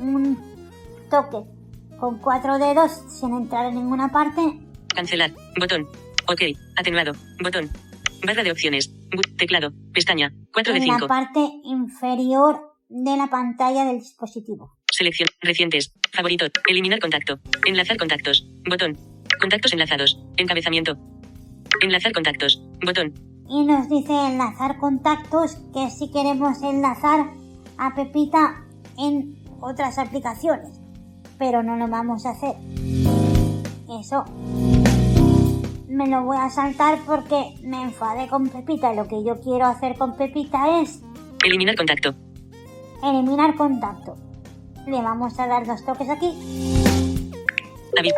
un 0.00 0.38
toque 1.10 1.38
con 1.98 2.18
cuatro 2.18 2.58
dedos 2.58 2.92
sin 3.08 3.34
entrar 3.34 3.66
en 3.66 3.74
ninguna 3.74 4.10
parte. 4.10 4.60
Cancelar. 4.94 5.32
Botón. 5.58 5.86
Ok. 6.28 6.42
Atenuado. 6.76 7.12
Botón. 7.42 7.70
Barra 8.26 8.42
de 8.42 8.52
opciones. 8.52 8.92
Teclado. 9.36 9.72
Pestaña. 9.92 10.32
4 10.52 10.72
de 10.72 10.78
en 10.78 10.88
la 10.88 10.94
5. 10.94 11.06
parte 11.06 11.40
inferior 11.64 12.60
de 12.88 13.16
la 13.16 13.28
pantalla 13.28 13.84
del 13.84 14.00
dispositivo. 14.00 14.76
Selección. 14.90 15.28
Recientes. 15.40 15.94
Favorito. 16.12 16.46
Eliminar 16.68 17.00
contacto. 17.00 17.38
Enlazar 17.66 17.96
contactos. 17.96 18.46
Botón. 18.68 18.98
Contactos 19.40 19.72
enlazados. 19.72 20.20
Encabezamiento. 20.36 20.96
Enlazar 21.80 22.12
contactos. 22.12 22.62
Botón. 22.84 23.14
Y 23.48 23.64
nos 23.64 23.88
dice 23.88 24.12
enlazar 24.12 24.78
contactos 24.78 25.56
que 25.72 25.90
si 25.90 26.10
queremos 26.12 26.62
enlazar 26.62 27.26
a 27.78 27.94
Pepita 27.94 28.64
en 28.98 29.42
otras 29.60 29.98
aplicaciones. 29.98 30.68
Pero 31.38 31.62
no 31.62 31.76
lo 31.76 31.88
vamos 31.88 32.26
a 32.26 32.30
hacer. 32.30 32.54
Eso 33.88 34.24
me 35.90 36.06
lo 36.06 36.22
voy 36.24 36.36
a 36.38 36.48
saltar 36.50 36.98
porque 37.04 37.54
me 37.62 37.82
enfadé 37.82 38.28
con 38.28 38.48
Pepita. 38.48 38.92
Lo 38.94 39.08
que 39.08 39.22
yo 39.24 39.40
quiero 39.40 39.66
hacer 39.66 39.96
con 39.98 40.16
Pepita 40.16 40.80
es 40.80 41.02
Eliminar 41.44 41.74
contacto. 41.76 42.14
eliminar 43.02 43.56
contacto. 43.56 44.16
Le 44.86 45.02
vamos 45.02 45.38
a 45.38 45.46
dar 45.46 45.66
dos 45.66 45.84
toques 45.84 46.08
aquí. 46.08 46.30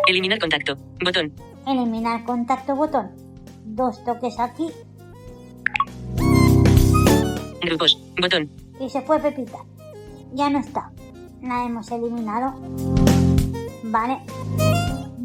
Eliminar 0.06 0.38
contacto. 0.38 0.76
Botón. 1.02 1.32
Eliminar 1.66 2.24
contacto 2.24 2.76
botón. 2.76 3.11
Dos 3.64 4.04
toques 4.04 4.38
aquí 4.38 4.68
Grupos. 7.62 7.98
Botón. 8.20 8.50
y 8.80 8.90
se 8.90 9.00
fue 9.02 9.18
Pepita. 9.20 9.58
Ya 10.35 10.50
no 10.50 10.58
está. 10.58 10.90
La 11.42 11.64
hemos 11.64 11.90
eliminado. 11.90 12.54
Vale. 13.85 14.18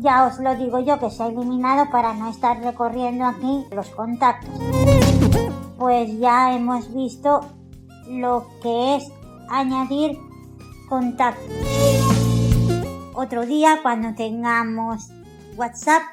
Ya 0.07 0.25
os 0.25 0.39
lo 0.39 0.55
digo 0.55 0.79
yo 0.79 0.97
que 0.99 1.09
se 1.09 1.21
ha 1.21 1.27
eliminado 1.27 1.89
para 1.91 2.13
no 2.13 2.29
estar 2.29 2.63
recorriendo 2.63 3.25
aquí 3.25 3.65
los 3.71 3.89
contactos. 3.89 4.57
Pues 5.77 6.17
ya 6.17 6.53
hemos 6.53 6.93
visto 6.93 7.41
lo 8.07 8.47
que 8.63 8.95
es 8.95 9.11
añadir 9.49 10.17
contactos. 10.87 11.51
Otro 13.15 13.45
día 13.45 13.79
cuando 13.81 14.15
tengamos 14.15 15.09
WhatsApp 15.57 16.03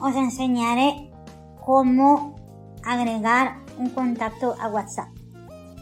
os 0.00 0.16
enseñaré 0.16 1.10
cómo 1.66 2.36
agregar 2.82 3.58
un 3.76 3.90
contacto 3.90 4.54
a 4.58 4.68
WhatsApp. 4.68 5.10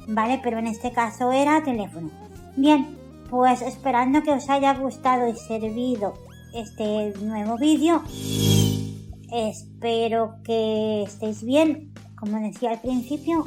¿vale? 0.08 0.40
Pero 0.42 0.58
en 0.58 0.66
este 0.66 0.90
caso 0.90 1.30
era 1.30 1.62
teléfono. 1.62 2.10
Bien, 2.56 2.98
pues 3.30 3.62
esperando 3.62 4.20
que 4.24 4.32
os 4.32 4.50
haya 4.50 4.74
gustado 4.74 5.28
y 5.28 5.36
servido 5.36 6.14
este 6.52 7.12
nuevo 7.20 7.56
vídeo, 7.56 8.02
espero 9.32 10.36
que 10.44 11.02
estéis 11.02 11.44
bien, 11.44 11.92
como 12.16 12.38
decía 12.40 12.70
al 12.70 12.80
principio, 12.80 13.44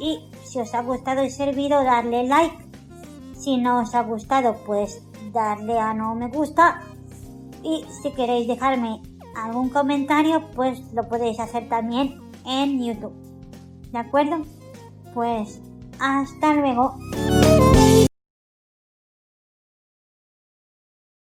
y 0.00 0.18
si 0.44 0.60
os 0.60 0.74
ha 0.74 0.82
gustado 0.82 1.24
y 1.24 1.30
servido, 1.30 1.82
darle 1.82 2.26
like. 2.26 2.56
Si 3.34 3.56
no 3.56 3.80
os 3.82 3.94
ha 3.94 4.02
gustado, 4.02 4.56
pues 4.66 5.02
darle 5.32 5.78
a 5.78 5.94
no 5.94 6.14
me 6.14 6.28
gusta. 6.28 6.80
Y 7.62 7.84
si 8.02 8.10
queréis 8.12 8.46
dejarme 8.46 9.02
algún 9.36 9.68
comentario, 9.70 10.50
pues 10.54 10.80
lo 10.92 11.08
podéis 11.08 11.38
hacer 11.40 11.68
también 11.68 12.20
en 12.46 12.82
YouTube. 12.82 13.14
¿De 13.92 13.98
acuerdo? 13.98 14.42
Pues 15.14 15.60
hasta 15.98 16.54
luego. 16.54 16.96